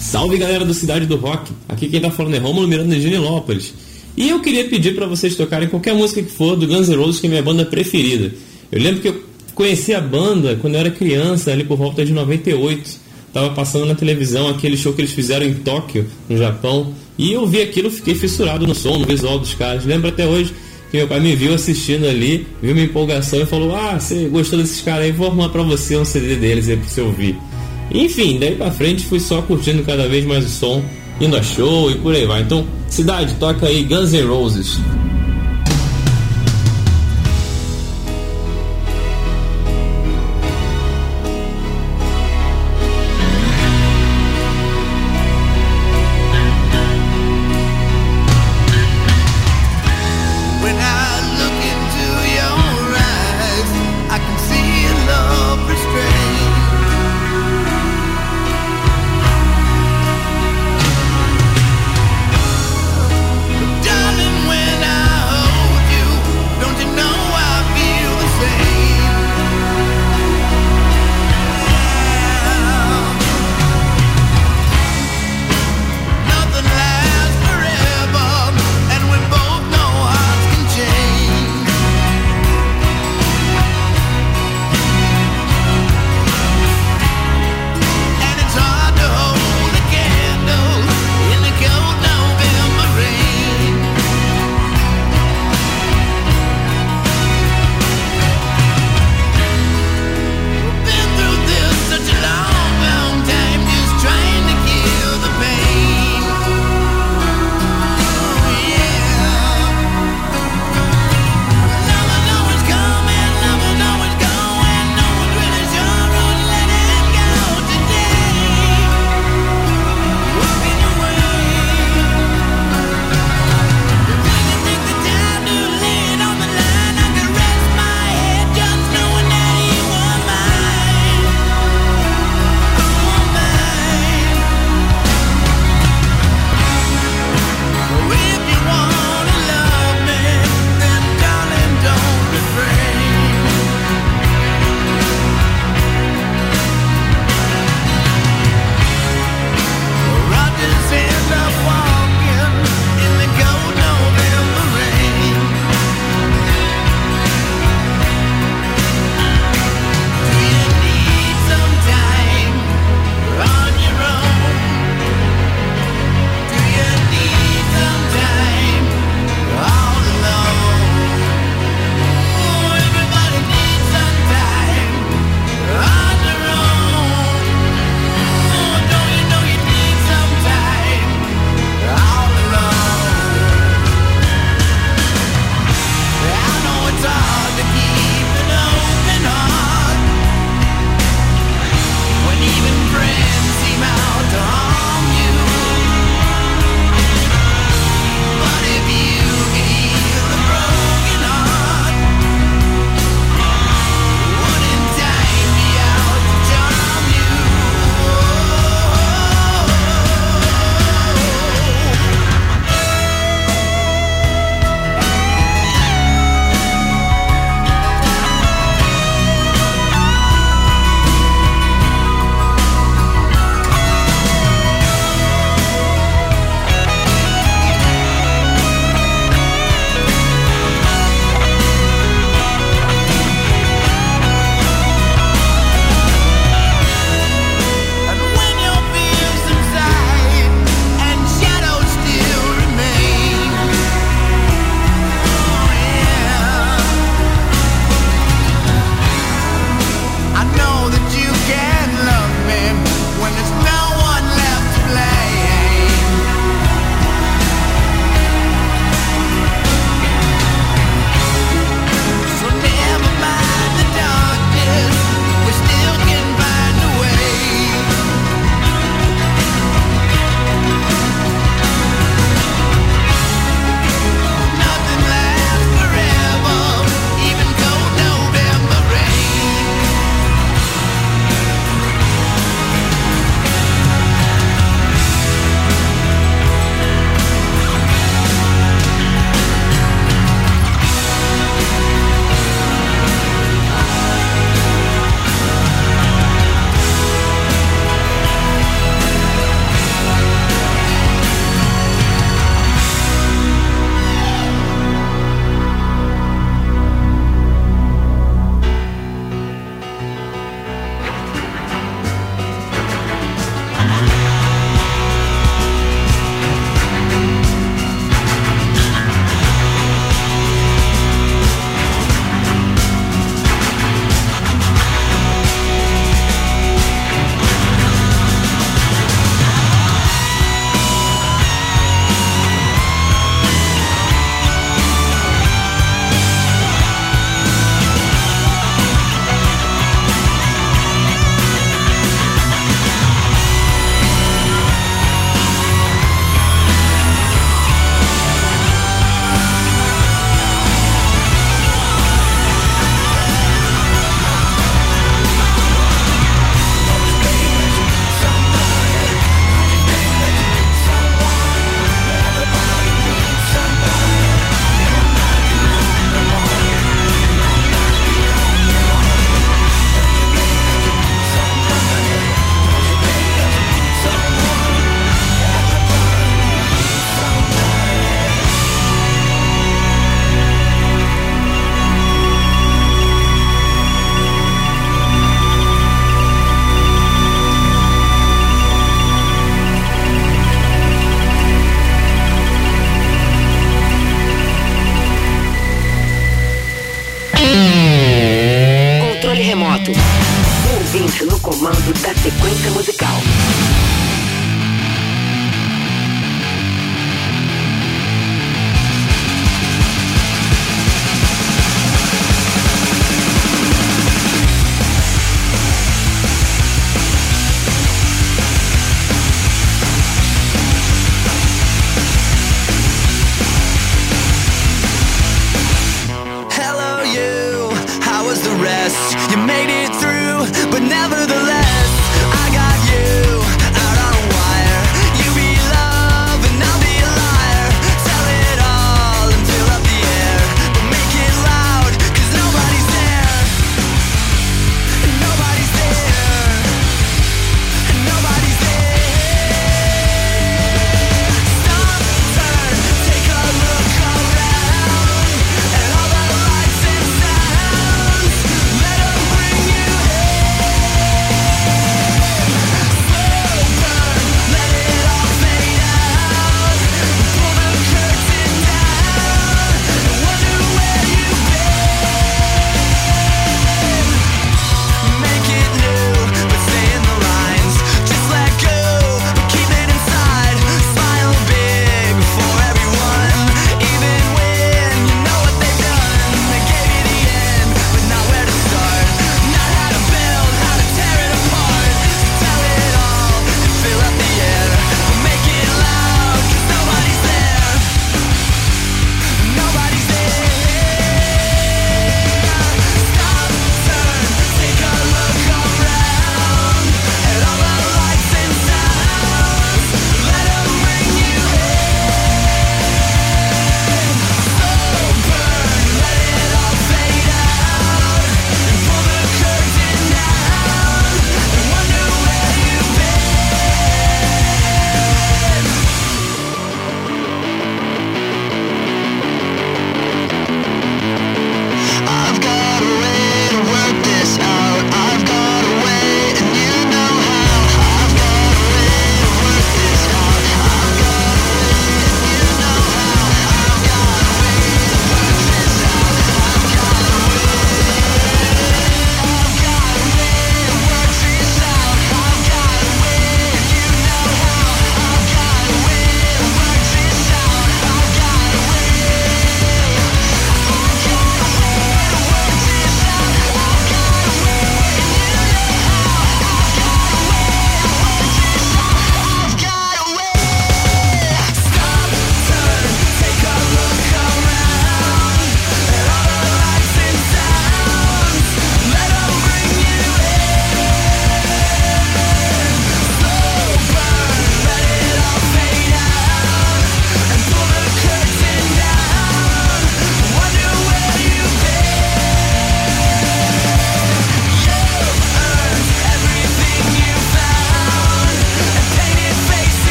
Salve 0.00 0.36
galera 0.36 0.64
do 0.64 0.74
Cidade 0.74 1.06
do 1.06 1.16
Rock. 1.16 1.52
Aqui 1.68 1.88
quem 1.88 2.00
tá 2.00 2.10
falando 2.10 2.34
é 2.34 2.38
Rômulo 2.38 2.66
Miranda 2.66 2.94
de 2.96 3.02
Genilópolis. 3.02 3.72
E 4.18 4.30
eu 4.30 4.40
queria 4.40 4.64
pedir 4.64 4.96
para 4.96 5.06
vocês 5.06 5.36
tocarem 5.36 5.68
qualquer 5.68 5.94
música 5.94 6.20
que 6.20 6.30
for 6.30 6.56
do 6.56 6.66
Guns 6.66 6.88
N' 6.88 6.96
Roses, 6.96 7.20
que 7.20 7.28
é 7.28 7.30
minha 7.30 7.42
banda 7.42 7.64
preferida. 7.64 8.34
Eu 8.72 8.82
lembro 8.82 9.00
que 9.00 9.08
eu 9.08 9.22
conheci 9.54 9.94
a 9.94 10.00
banda 10.00 10.58
quando 10.60 10.74
eu 10.74 10.80
era 10.80 10.90
criança, 10.90 11.52
ali 11.52 11.62
por 11.62 11.78
volta 11.78 12.04
de 12.04 12.12
98 12.12 13.08
Tava 13.32 13.50
passando 13.50 13.86
na 13.86 13.94
televisão 13.94 14.48
aquele 14.48 14.76
show 14.76 14.92
que 14.92 15.02
eles 15.02 15.12
fizeram 15.12 15.46
em 15.46 15.54
Tóquio, 15.54 16.06
no 16.28 16.36
Japão. 16.36 16.92
E 17.16 17.32
eu 17.32 17.46
vi 17.46 17.62
aquilo, 17.62 17.90
fiquei 17.90 18.14
fissurado 18.14 18.66
no 18.66 18.74
som, 18.74 18.98
no 18.98 19.06
visual 19.06 19.38
dos 19.38 19.54
caras. 19.54 19.84
Lembro 19.84 20.08
até 20.08 20.26
hoje 20.26 20.52
que 20.90 20.96
meu 20.96 21.06
pai 21.06 21.20
me 21.20 21.36
viu 21.36 21.54
assistindo 21.54 22.06
ali, 22.06 22.46
viu 22.62 22.74
minha 22.74 22.86
empolgação 22.86 23.40
e 23.40 23.46
falou: 23.46 23.76
Ah, 23.76 24.00
você 24.00 24.24
gostou 24.24 24.58
desses 24.58 24.80
caras 24.80 25.04
aí? 25.04 25.12
Vou 25.12 25.26
arrumar 25.26 25.50
pra 25.50 25.62
você 25.62 25.96
um 25.96 26.04
CD 26.04 26.36
deles 26.36 26.68
aí 26.68 26.76
pra 26.76 26.88
você 26.88 27.00
ouvir. 27.00 27.36
Enfim, 27.92 28.38
daí 28.38 28.54
pra 28.54 28.70
frente 28.70 29.04
fui 29.04 29.20
só 29.20 29.42
curtindo 29.42 29.82
cada 29.82 30.08
vez 30.08 30.24
mais 30.24 30.44
o 30.44 30.48
som, 30.48 30.82
indo 31.20 31.36
a 31.36 31.42
show 31.42 31.90
e 31.90 31.94
por 31.96 32.14
aí 32.14 32.24
vai. 32.24 32.42
Então, 32.42 32.66
cidade, 32.88 33.34
toca 33.34 33.66
aí 33.66 33.84
Guns 33.84 34.12
N' 34.12 34.26
Roses. 34.26 34.78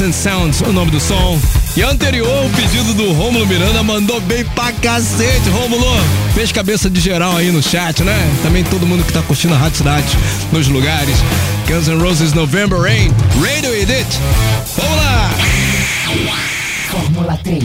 Card, 0.00 0.02
Lights 0.02 0.02
and 0.02 0.12
Sounds, 0.12 0.60
o 0.62 0.72
nome 0.72 0.90
do 0.90 0.98
som. 0.98 1.38
E 1.76 1.82
anterior, 1.82 2.46
o 2.46 2.50
pedido 2.50 2.94
do 2.94 3.12
Rômulo 3.12 3.46
Miranda 3.46 3.82
mandou 3.82 4.20
bem 4.22 4.44
pra 4.44 4.72
cacete, 4.72 5.48
Rômulo. 5.50 5.86
Fez 6.34 6.50
cabeça 6.50 6.88
de 6.88 7.00
geral 7.00 7.36
aí 7.36 7.50
no 7.50 7.62
chat, 7.62 8.02
né? 8.02 8.16
Também 8.42 8.64
todo 8.64 8.86
mundo 8.86 9.04
que 9.04 9.12
tá 9.12 9.22
curtindo 9.22 9.54
a 9.54 9.58
Rádio 9.58 9.78
Cidade 9.78 10.06
nos 10.52 10.68
lugares. 10.68 11.16
Guns 11.68 11.88
N' 11.88 12.00
Roses 12.00 12.32
November 12.32 12.80
Rain, 12.80 13.12
Radio 13.40 13.74
Edit. 13.74 14.06
Vamos 14.76 14.96
lá! 14.96 15.30
Fórmula 16.90 17.38
3. 17.44 17.64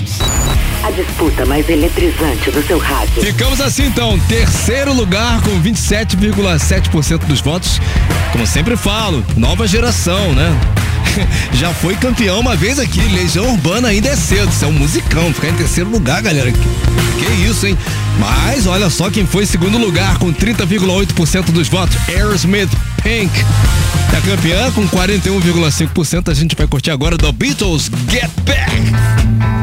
A 0.83 0.91
disputa 0.91 1.45
mais 1.45 1.67
eletrizante 1.67 2.51
do 2.51 2.61
seu 2.67 2.77
rádio. 2.77 3.23
Ficamos 3.23 3.59
assim 3.59 3.85
então, 3.85 4.19
terceiro 4.27 4.93
lugar 4.93 5.41
com 5.41 5.59
27,7% 5.61 7.25
dos 7.25 7.41
votos. 7.41 7.81
Como 8.31 8.45
sempre 8.45 8.77
falo, 8.77 9.25
nova 9.35 9.67
geração, 9.67 10.31
né? 10.33 10.55
Já 11.53 11.73
foi 11.73 11.95
campeão 11.95 12.39
uma 12.39 12.55
vez 12.55 12.79
aqui, 12.79 12.99
Legião 12.99 13.51
Urbana 13.51 13.89
ainda 13.89 14.09
é 14.09 14.15
cedo, 14.15 14.49
isso 14.49 14.65
é 14.65 14.67
um 14.67 14.73
musicão, 14.73 15.33
ficar 15.33 15.49
em 15.49 15.55
terceiro 15.55 15.89
lugar, 15.89 16.21
galera. 16.21 16.51
Que, 16.51 16.59
que 17.25 17.31
isso, 17.49 17.65
hein? 17.67 17.77
Mas 18.19 18.67
olha 18.67 18.89
só 18.89 19.09
quem 19.09 19.25
foi 19.25 19.43
em 19.43 19.47
segundo 19.47 19.77
lugar 19.77 20.17
com 20.17 20.33
30,8% 20.33 21.51
dos 21.51 21.67
votos, 21.67 21.97
Aerosmith 22.07 22.69
Pink. 23.03 23.31
A 24.15 24.21
campeã 24.21 24.71
com 24.71 24.87
41,5%, 24.87 26.29
a 26.29 26.33
gente 26.33 26.55
vai 26.55 26.67
curtir 26.67 26.91
agora 26.91 27.17
do 27.17 27.31
Beatles 27.31 27.91
Get 28.09 28.29
Back. 28.45 29.54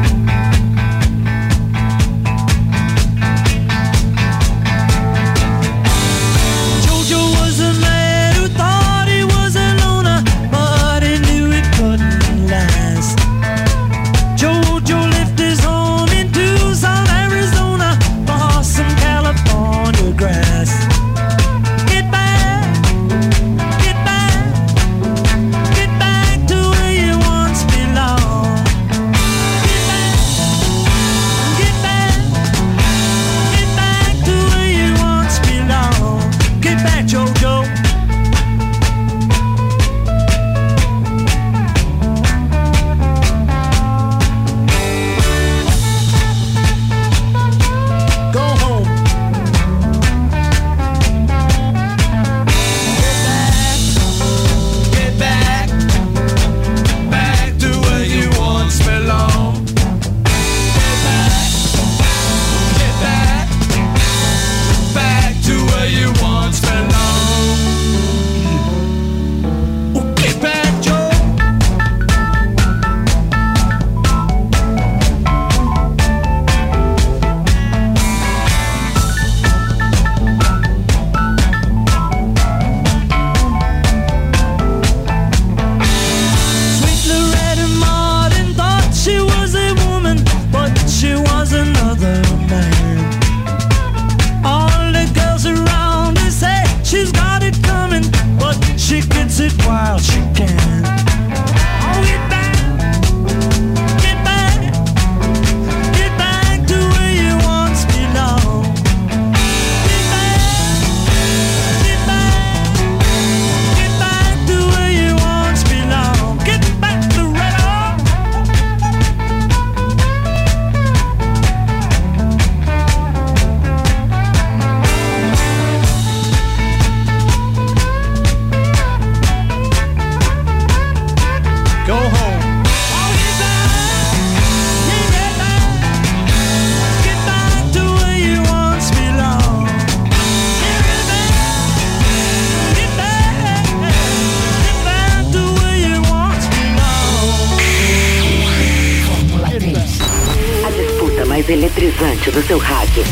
Mais 151.43 151.49
eletrizante 151.49 152.31
do 152.31 152.45
seu 152.45 152.57
rádio. 152.57 153.03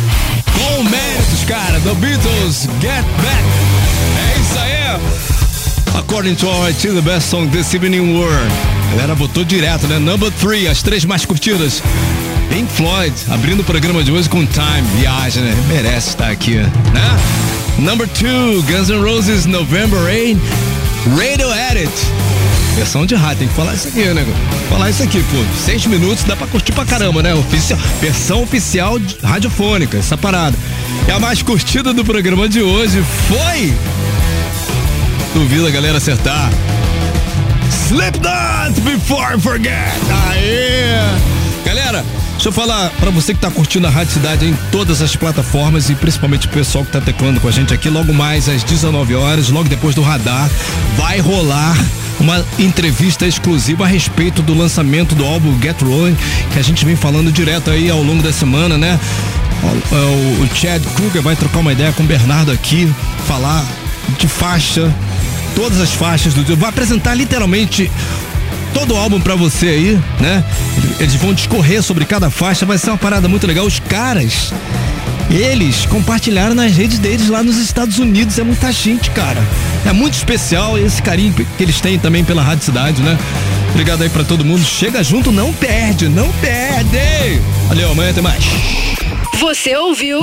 Com 0.54 0.84
méritos, 0.84 1.44
cara, 1.48 1.80
The 1.82 1.94
Beatles 1.96 2.68
Get 2.80 3.04
Back. 3.18 3.44
É 4.18 4.40
isso 4.40 4.60
aí. 4.60 6.00
According 6.00 6.36
to 6.36 6.48
our 6.48 6.70
IT, 6.70 6.88
the 6.88 7.02
best 7.02 7.30
song 7.30 7.50
this 7.50 7.74
evening 7.74 8.18
were. 8.18 8.32
A 8.32 8.92
galera 8.92 9.16
botou 9.16 9.44
direto, 9.44 9.88
né? 9.88 10.00
Number 10.00 10.32
3, 10.32 10.68
as 10.68 10.82
três 10.82 11.06
mais 11.06 11.26
curtidas. 11.26 11.84
Pink 12.50 12.72
Floyd, 12.72 13.14
abrindo 13.30 13.62
o 13.62 13.64
programa 13.64 14.04
de 14.04 14.12
hoje 14.12 14.30
com 14.30 14.46
Time, 14.46 14.82
viagem, 15.00 15.44
né? 15.44 15.56
Merece 15.68 16.10
estar 16.10 16.30
aqui, 16.30 16.56
né? 16.56 17.20
Number 17.80 18.08
2, 18.08 18.64
Guns 18.66 18.90
N' 18.90 19.02
Roses, 19.02 19.46
November 19.46 20.00
Rain, 20.04 20.40
Radio 21.18 21.48
Edit. 21.72 21.92
Versão 22.76 23.06
de 23.06 23.16
rádio, 23.16 23.40
tem 23.40 23.48
que 23.48 23.54
falar 23.54 23.74
isso 23.74 23.88
aqui, 23.88 24.06
né? 24.06 24.26
Falar 24.70 24.90
isso 24.90 25.04
aqui, 25.04 25.22
pô. 25.24 25.38
Seis 25.64 25.86
minutos 25.86 26.24
dá 26.24 26.36
pra 26.36 26.48
curtir 26.48 26.72
pra 26.72 26.86
caramba, 26.86 27.22
né? 27.22 27.34
Oficial, 27.34 27.80
versão 28.00 28.44
oficial 28.44 28.98
radiofônica, 29.24 29.98
essa 29.98 30.18
parada. 30.18 30.58
E 31.08 31.12
a 31.12 31.20
mais 31.20 31.42
curtida 31.42 31.94
do 31.94 32.04
programa 32.04 32.48
de 32.48 32.62
hoje 32.62 33.04
foi. 33.28 33.74
Duvido 35.34 35.68
a 35.68 35.70
galera 35.70 35.98
acertar. 35.98 36.50
Slipknot 37.88 38.80
Before 38.82 39.36
I 39.36 39.40
Forget. 39.40 39.74
Aê! 40.30 41.32
Galera, 41.66 42.06
deixa 42.32 42.50
eu 42.50 42.52
falar 42.54 42.90
pra 43.00 43.12
você 43.12 43.34
que 43.34 43.40
tá 43.40 43.52
curtindo 43.52 43.86
a 43.88 43.90
Rádio 43.90 44.14
Cidade 44.14 44.46
em 44.46 44.58
todas 44.72 45.02
as 45.02 45.16
plataformas 45.16 45.90
e 45.90 45.96
principalmente 45.96 46.48
o 46.48 46.50
pessoal 46.50 46.86
que 46.86 46.92
tá 46.92 47.02
teclando 47.02 47.40
com 47.40 47.48
a 47.48 47.52
gente 47.52 47.74
aqui, 47.74 47.90
logo 47.90 48.14
mais 48.14 48.48
às 48.50 48.64
19 48.64 49.14
horas, 49.16 49.50
logo 49.50 49.68
depois 49.68 49.94
do 49.94 50.02
radar, 50.02 50.50
vai 50.98 51.20
rolar 51.20 51.78
uma 52.22 52.46
entrevista 52.60 53.26
exclusiva 53.28 53.84
a 53.84 53.88
respeito 53.88 54.42
do 54.42 54.54
lançamento 54.54 55.16
do 55.16 55.26
álbum 55.26 55.60
Get 55.62 55.82
Rolling, 55.82 56.16
que 56.54 56.60
a 56.60 56.62
gente 56.62 56.86
vem 56.86 56.96
falando 56.96 57.32
direto 57.32 57.70
aí 57.72 57.90
ao 57.90 58.02
longo 58.02 58.22
da 58.24 58.32
semana, 58.32 58.78
né? 58.78 58.98
O, 59.92 60.44
o- 60.44 60.56
Chad 60.56 60.82
Kruger 60.96 61.22
vai 61.22 61.36
trocar 61.36 61.60
uma 61.60 61.72
ideia 61.74 61.92
com 61.92 62.04
o 62.04 62.06
Bernardo 62.06 62.52
aqui, 62.52 62.92
falar 63.28 63.66
de 64.20 64.28
faixa, 64.28 64.94
todas 65.56 65.80
as 65.82 65.92
faixas 65.92 66.34
do 66.34 66.56
vai 66.56 66.70
apresentar 66.70 67.14
literalmente 67.16 67.92
todo 68.74 68.94
o 68.94 68.98
álbum 68.98 69.20
pra 69.20 69.36
você 69.36 69.68
aí, 69.68 70.00
né? 70.20 70.44
Eles 71.00 71.16
vão 71.16 71.34
discorrer 71.34 71.82
sobre 71.84 72.06
cada 72.06 72.30
faixa, 72.30 72.66
vai 72.66 72.78
ser 72.78 72.90
uma 72.92 72.98
parada 72.98 73.28
muito 73.28 73.46
legal. 73.48 73.66
Os 73.66 73.80
caras, 73.80 74.54
eles 75.34 75.86
compartilharam 75.86 76.54
nas 76.54 76.76
redes 76.76 77.00
deles 77.00 77.30
lá 77.30 77.42
nos 77.42 77.58
Estados 77.58 78.00
Unidos. 78.00 78.38
É 78.38 78.44
muita 78.44 78.72
gente, 78.72 79.10
cara. 79.12 79.42
É 79.86 79.94
muito 79.94 80.14
especial 80.14 80.78
esse 80.78 81.02
carinho 81.02 81.34
que 81.34 81.64
eles 81.64 81.80
têm 81.80 81.98
também 81.98 82.24
pela 82.24 82.42
Rádio 82.42 82.66
Cidade, 82.66 83.02
né? 83.02 83.18
Obrigado 83.72 84.02
aí 84.02 84.10
pra 84.10 84.24
todo 84.24 84.44
mundo. 84.44 84.64
Chega 84.64 85.04
junto, 85.04 85.32
não 85.32 85.54
perde, 85.54 86.10
não 86.10 86.30
perde. 86.34 87.42
Valeu, 87.68 87.92
amanhã 87.92 88.14
tem 88.14 88.22
mais. 88.22 88.44
Você 89.40 89.76
ouviu? 89.76 90.22